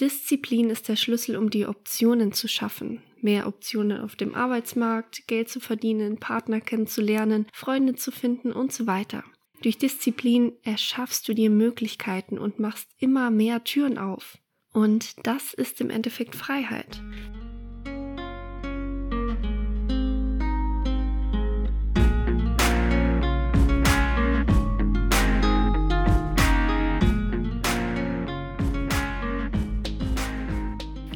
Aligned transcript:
Disziplin 0.00 0.70
ist 0.70 0.88
der 0.88 0.96
Schlüssel, 0.96 1.36
um 1.36 1.50
die 1.50 1.66
Optionen 1.66 2.32
zu 2.32 2.48
schaffen. 2.48 3.02
Mehr 3.20 3.48
Optionen 3.48 4.00
auf 4.00 4.14
dem 4.14 4.34
Arbeitsmarkt, 4.34 5.26
Geld 5.26 5.48
zu 5.48 5.58
verdienen, 5.58 6.18
Partner 6.18 6.60
kennenzulernen, 6.60 7.46
Freunde 7.52 7.96
zu 7.96 8.12
finden 8.12 8.52
und 8.52 8.72
so 8.72 8.86
weiter. 8.86 9.24
Durch 9.62 9.76
Disziplin 9.76 10.52
erschaffst 10.62 11.26
du 11.26 11.34
dir 11.34 11.50
Möglichkeiten 11.50 12.38
und 12.38 12.60
machst 12.60 12.88
immer 12.98 13.30
mehr 13.30 13.64
Türen 13.64 13.98
auf. 13.98 14.38
Und 14.72 15.26
das 15.26 15.52
ist 15.52 15.80
im 15.80 15.90
Endeffekt 15.90 16.36
Freiheit. 16.36 17.02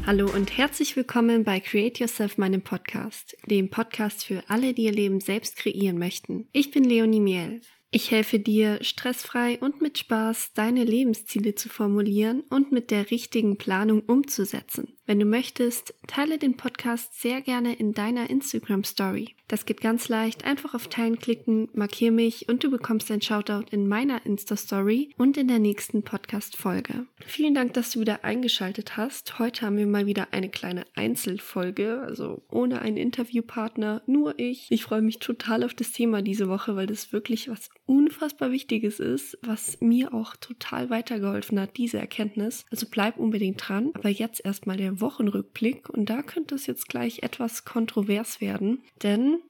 Hallo 0.05 0.29
und 0.35 0.59
herzlich 0.59 0.97
willkommen 0.97 1.45
bei 1.45 1.61
Create 1.61 2.01
Yourself, 2.01 2.37
meinem 2.37 2.63
Podcast, 2.63 3.37
dem 3.47 3.71
Podcast 3.71 4.25
für 4.25 4.43
alle, 4.49 4.75
die 4.75 4.83
ihr 4.83 4.93
Leben 4.93 5.21
selbst 5.21 5.55
kreieren 5.57 5.97
möchten. 5.97 6.49
Ich 6.53 6.73
bin 6.73 6.83
Leonie 6.83 7.21
Miel. 7.21 7.61
Ich 7.93 8.11
helfe 8.11 8.41
dir, 8.41 8.83
stressfrei 8.83 9.59
und 9.61 9.81
mit 9.81 9.99
Spaß 9.99 10.55
deine 10.55 10.83
Lebensziele 10.83 11.55
zu 11.55 11.69
formulieren 11.69 12.43
und 12.51 12.73
mit 12.73 12.91
der 12.91 13.13
richtigen 13.13 13.59
Planung 13.59 14.01
umzusetzen. 14.01 14.97
Wenn 15.13 15.21
du 15.21 15.27
möchtest, 15.27 15.93
teile 16.07 16.39
den 16.39 16.57
Podcast 16.57 17.21
sehr 17.21 17.43
gerne 17.43 17.75
in 17.75 17.93
deiner 17.93 18.31
Instagram 18.31 18.83
Story. 18.83 19.35
Das 19.53 19.67
geht 19.67 19.83
ganz 19.83 20.09
leicht. 20.09 20.47
Einfach 20.47 20.73
auf 20.73 20.89
Teilen 20.89 21.19
klicken, 21.19 21.69
markier 21.75 22.11
mich 22.11 22.49
und 22.49 22.65
du 22.65 22.71
bekommst 22.71 23.11
ein 23.11 23.21
Shoutout 23.21 23.67
in 23.71 23.87
meiner 23.87 24.25
Insta 24.25 24.57
Story 24.57 25.11
und 25.19 25.37
in 25.37 25.49
der 25.49 25.59
nächsten 25.59 26.03
Podcast 26.03 26.57
Folge. 26.57 27.05
Vielen 27.27 27.53
Dank, 27.53 27.75
dass 27.75 27.91
du 27.91 28.01
wieder 28.01 28.25
eingeschaltet 28.25 28.97
hast. 28.97 29.39
Heute 29.39 29.67
haben 29.67 29.77
wir 29.77 29.87
mal 29.87 30.07
wieder 30.07 30.29
eine 30.31 30.49
kleine 30.49 30.85
Einzelfolge, 30.95 32.01
also 32.01 32.41
ohne 32.51 32.81
einen 32.81 32.97
Interviewpartner, 32.97 34.01
nur 34.07 34.39
ich. 34.39 34.69
Ich 34.71 34.85
freue 34.85 35.03
mich 35.03 35.19
total 35.19 35.65
auf 35.65 35.75
das 35.75 35.93
Thema 35.93 36.23
diese 36.23 36.49
Woche, 36.49 36.75
weil 36.75 36.87
das 36.87 37.13
wirklich 37.13 37.51
was 37.51 37.69
unfassbar 37.85 38.53
Wichtiges 38.53 39.01
ist, 39.01 39.37
was 39.43 39.79
mir 39.83 40.15
auch 40.15 40.35
total 40.37 40.89
weitergeholfen 40.89 41.61
hat, 41.61 41.77
diese 41.77 41.99
Erkenntnis. 41.99 42.65
Also 42.71 42.87
bleib 42.91 43.19
unbedingt 43.19 43.69
dran. 43.69 43.91
Aber 43.93 44.09
jetzt 44.09 44.43
erstmal 44.43 44.79
der 44.79 45.02
Wochenrückblick 45.03 45.91
und 45.91 46.07
da 46.07 46.23
könnte 46.23 46.55
es 46.55 46.67
jetzt 46.67 46.89
gleich 46.89 47.23
etwas 47.23 47.65
kontrovers 47.67 48.41
werden, 48.41 48.83
denn 49.03 49.43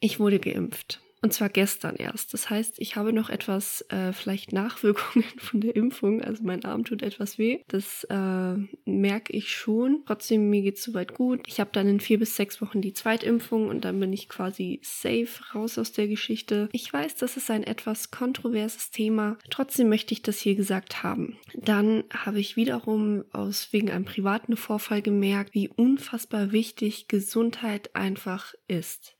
ich 0.00 0.18
wurde 0.18 0.40
geimpft. 0.40 1.00
Und 1.22 1.32
zwar 1.32 1.48
gestern 1.48 1.94
erst. 1.96 2.34
Das 2.34 2.50
heißt, 2.50 2.74
ich 2.78 2.96
habe 2.96 3.12
noch 3.12 3.30
etwas, 3.30 3.82
äh, 3.90 4.12
vielleicht 4.12 4.52
Nachwirkungen 4.52 5.24
von 5.38 5.60
der 5.60 5.76
Impfung. 5.76 6.20
Also 6.20 6.42
mein 6.42 6.64
Arm 6.64 6.84
tut 6.84 7.02
etwas 7.02 7.38
weh. 7.38 7.60
Das 7.68 8.04
äh, 8.10 8.54
merke 8.84 9.32
ich 9.32 9.52
schon. 9.52 10.02
Trotzdem, 10.04 10.50
mir 10.50 10.62
geht 10.62 10.78
es 10.78 10.82
soweit 10.82 11.14
gut. 11.14 11.42
Ich 11.46 11.60
habe 11.60 11.70
dann 11.72 11.86
in 11.86 12.00
vier 12.00 12.18
bis 12.18 12.34
sechs 12.34 12.60
Wochen 12.60 12.82
die 12.82 12.92
Zweitimpfung 12.92 13.68
und 13.68 13.84
dann 13.84 14.00
bin 14.00 14.12
ich 14.12 14.28
quasi 14.28 14.80
safe 14.82 15.28
raus 15.54 15.78
aus 15.78 15.92
der 15.92 16.08
Geschichte. 16.08 16.68
Ich 16.72 16.92
weiß, 16.92 17.14
das 17.16 17.36
ist 17.36 17.50
ein 17.50 17.62
etwas 17.62 18.10
kontroverses 18.10 18.90
Thema. 18.90 19.38
Trotzdem 19.48 19.88
möchte 19.88 20.12
ich 20.14 20.22
das 20.22 20.38
hier 20.38 20.56
gesagt 20.56 21.04
haben. 21.04 21.38
Dann 21.54 22.02
habe 22.12 22.40
ich 22.40 22.56
wiederum 22.56 23.24
aus 23.30 23.72
wegen 23.72 23.90
einem 23.90 24.04
privaten 24.04 24.56
Vorfall 24.56 25.02
gemerkt, 25.02 25.54
wie 25.54 25.68
unfassbar 25.68 26.50
wichtig 26.50 27.06
Gesundheit 27.06 27.94
einfach 27.94 28.54
ist. 28.66 29.14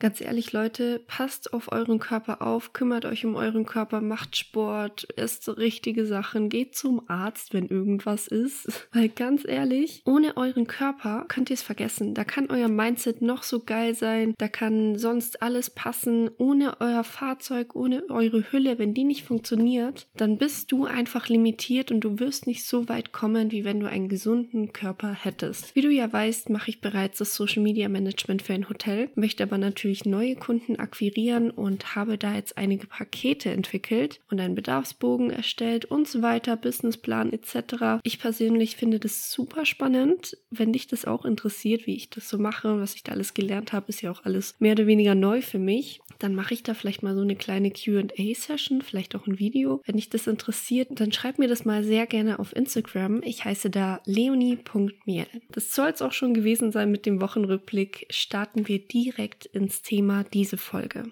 Ganz 0.00 0.20
ehrlich, 0.20 0.52
Leute, 0.52 1.00
passt 1.08 1.52
auf 1.52 1.72
euren 1.72 1.98
Körper 1.98 2.40
auf, 2.40 2.72
kümmert 2.72 3.04
euch 3.04 3.24
um 3.26 3.34
euren 3.34 3.66
Körper, 3.66 4.00
macht 4.00 4.36
Sport, 4.36 5.04
isst 5.16 5.48
richtige 5.56 6.06
Sachen, 6.06 6.48
geht 6.50 6.76
zum 6.76 7.02
Arzt, 7.10 7.52
wenn 7.52 7.66
irgendwas 7.66 8.28
ist. 8.28 8.88
Weil 8.92 9.08
ganz 9.08 9.44
ehrlich, 9.44 10.02
ohne 10.04 10.36
euren 10.36 10.68
Körper 10.68 11.24
könnt 11.26 11.50
ihr 11.50 11.54
es 11.54 11.62
vergessen. 11.62 12.14
Da 12.14 12.22
kann 12.22 12.48
euer 12.48 12.68
Mindset 12.68 13.22
noch 13.22 13.42
so 13.42 13.58
geil 13.58 13.96
sein, 13.96 14.34
da 14.38 14.46
kann 14.46 14.96
sonst 14.98 15.42
alles 15.42 15.70
passen. 15.70 16.30
Ohne 16.38 16.80
euer 16.80 17.02
Fahrzeug, 17.02 17.74
ohne 17.74 18.04
eure 18.08 18.52
Hülle, 18.52 18.78
wenn 18.78 18.94
die 18.94 19.04
nicht 19.04 19.24
funktioniert, 19.24 20.06
dann 20.16 20.38
bist 20.38 20.70
du 20.70 20.84
einfach 20.84 21.28
limitiert 21.28 21.90
und 21.90 22.00
du 22.00 22.20
wirst 22.20 22.46
nicht 22.46 22.64
so 22.64 22.88
weit 22.88 23.12
kommen, 23.12 23.50
wie 23.50 23.64
wenn 23.64 23.80
du 23.80 23.88
einen 23.88 24.08
gesunden 24.08 24.72
Körper 24.72 25.12
hättest. 25.12 25.74
Wie 25.74 25.80
du 25.80 25.90
ja 25.90 26.12
weißt, 26.12 26.50
mache 26.50 26.70
ich 26.70 26.80
bereits 26.80 27.18
das 27.18 27.34
Social 27.34 27.64
Media 27.64 27.88
Management 27.88 28.42
für 28.42 28.52
ein 28.52 28.68
Hotel, 28.68 29.10
möchte 29.16 29.42
aber 29.42 29.58
natürlich 29.58 29.87
natürlich 29.88 30.04
neue 30.04 30.36
Kunden 30.36 30.76
akquirieren 30.76 31.50
und 31.50 31.94
habe 31.96 32.18
da 32.18 32.34
jetzt 32.34 32.58
einige 32.58 32.86
Pakete 32.86 33.50
entwickelt 33.50 34.20
und 34.30 34.38
einen 34.38 34.54
Bedarfsbogen 34.54 35.30
erstellt 35.30 35.86
und 35.86 36.06
so 36.06 36.20
weiter, 36.20 36.56
Businessplan 36.56 37.32
etc. 37.32 38.02
Ich 38.02 38.18
persönlich 38.18 38.76
finde 38.76 38.98
das 38.98 39.32
super 39.32 39.64
spannend. 39.64 40.36
Wenn 40.50 40.74
dich 40.74 40.88
das 40.88 41.06
auch 41.06 41.24
interessiert, 41.24 41.86
wie 41.86 41.96
ich 41.96 42.10
das 42.10 42.28
so 42.28 42.36
mache, 42.36 42.78
was 42.80 42.94
ich 42.96 43.02
da 43.02 43.12
alles 43.12 43.32
gelernt 43.32 43.72
habe, 43.72 43.88
ist 43.88 44.02
ja 44.02 44.10
auch 44.10 44.24
alles 44.24 44.54
mehr 44.58 44.72
oder 44.72 44.86
weniger 44.86 45.14
neu 45.14 45.40
für 45.40 45.58
mich. 45.58 46.00
Dann 46.18 46.34
mache 46.34 46.54
ich 46.54 46.62
da 46.64 46.74
vielleicht 46.74 47.02
mal 47.02 47.14
so 47.14 47.22
eine 47.22 47.36
kleine 47.36 47.70
QA-Session, 47.70 48.82
vielleicht 48.82 49.14
auch 49.14 49.26
ein 49.26 49.38
Video. 49.38 49.80
Wenn 49.86 49.96
dich 49.96 50.10
das 50.10 50.26
interessiert, 50.26 50.88
dann 50.90 51.12
schreib 51.12 51.38
mir 51.38 51.48
das 51.48 51.64
mal 51.64 51.84
sehr 51.84 52.06
gerne 52.06 52.40
auf 52.40 52.54
Instagram. 52.54 53.22
Ich 53.24 53.44
heiße 53.44 53.70
da 53.70 54.00
leonie.miel. 54.04 55.26
Das 55.52 55.74
soll 55.74 55.90
es 55.90 56.02
auch 56.02 56.12
schon 56.12 56.34
gewesen 56.34 56.72
sein 56.72 56.90
mit 56.90 57.06
dem 57.06 57.20
Wochenrückblick. 57.20 58.06
Starten 58.10 58.66
wir 58.66 58.80
direkt 58.80 59.46
ins 59.46 59.77
Thema 59.82 60.24
diese 60.24 60.56
Folge. 60.56 61.10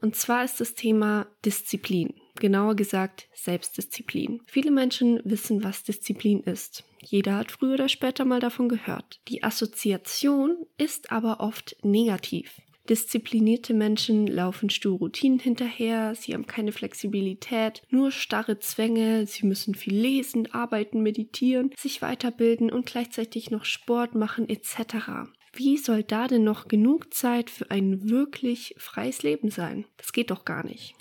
Und 0.00 0.14
zwar 0.14 0.44
ist 0.44 0.60
das 0.60 0.74
Thema 0.74 1.26
Disziplin, 1.44 2.14
genauer 2.38 2.76
gesagt 2.76 3.28
Selbstdisziplin. 3.34 4.42
Viele 4.46 4.70
Menschen 4.70 5.20
wissen, 5.24 5.64
was 5.64 5.84
Disziplin 5.84 6.40
ist. 6.40 6.84
Jeder 7.02 7.36
hat 7.36 7.50
früher 7.50 7.74
oder 7.74 7.88
später 7.88 8.24
mal 8.24 8.40
davon 8.40 8.68
gehört. 8.68 9.20
Die 9.28 9.42
Assoziation 9.42 10.66
ist 10.76 11.12
aber 11.12 11.40
oft 11.40 11.76
negativ. 11.82 12.60
Disziplinierte 12.88 13.74
Menschen 13.74 14.28
laufen 14.28 14.70
stur 14.70 14.98
Routinen 14.98 15.40
hinterher, 15.40 16.14
sie 16.14 16.34
haben 16.34 16.46
keine 16.46 16.70
Flexibilität, 16.70 17.82
nur 17.90 18.12
starre 18.12 18.60
Zwänge, 18.60 19.26
sie 19.26 19.44
müssen 19.44 19.74
viel 19.74 19.98
lesen, 19.98 20.52
arbeiten, 20.52 21.02
meditieren, 21.02 21.72
sich 21.76 22.00
weiterbilden 22.00 22.70
und 22.70 22.86
gleichzeitig 22.86 23.50
noch 23.50 23.64
Sport 23.64 24.14
machen 24.14 24.48
etc. 24.48 25.26
Wie 25.56 25.78
soll 25.78 26.02
da 26.02 26.28
denn 26.28 26.44
noch 26.44 26.68
genug 26.68 27.14
Zeit 27.14 27.48
für 27.48 27.70
ein 27.70 28.10
wirklich 28.10 28.74
freies 28.76 29.22
Leben 29.22 29.50
sein? 29.50 29.86
Das 29.96 30.12
geht 30.12 30.30
doch 30.30 30.44
gar 30.44 30.64
nicht. 30.66 30.94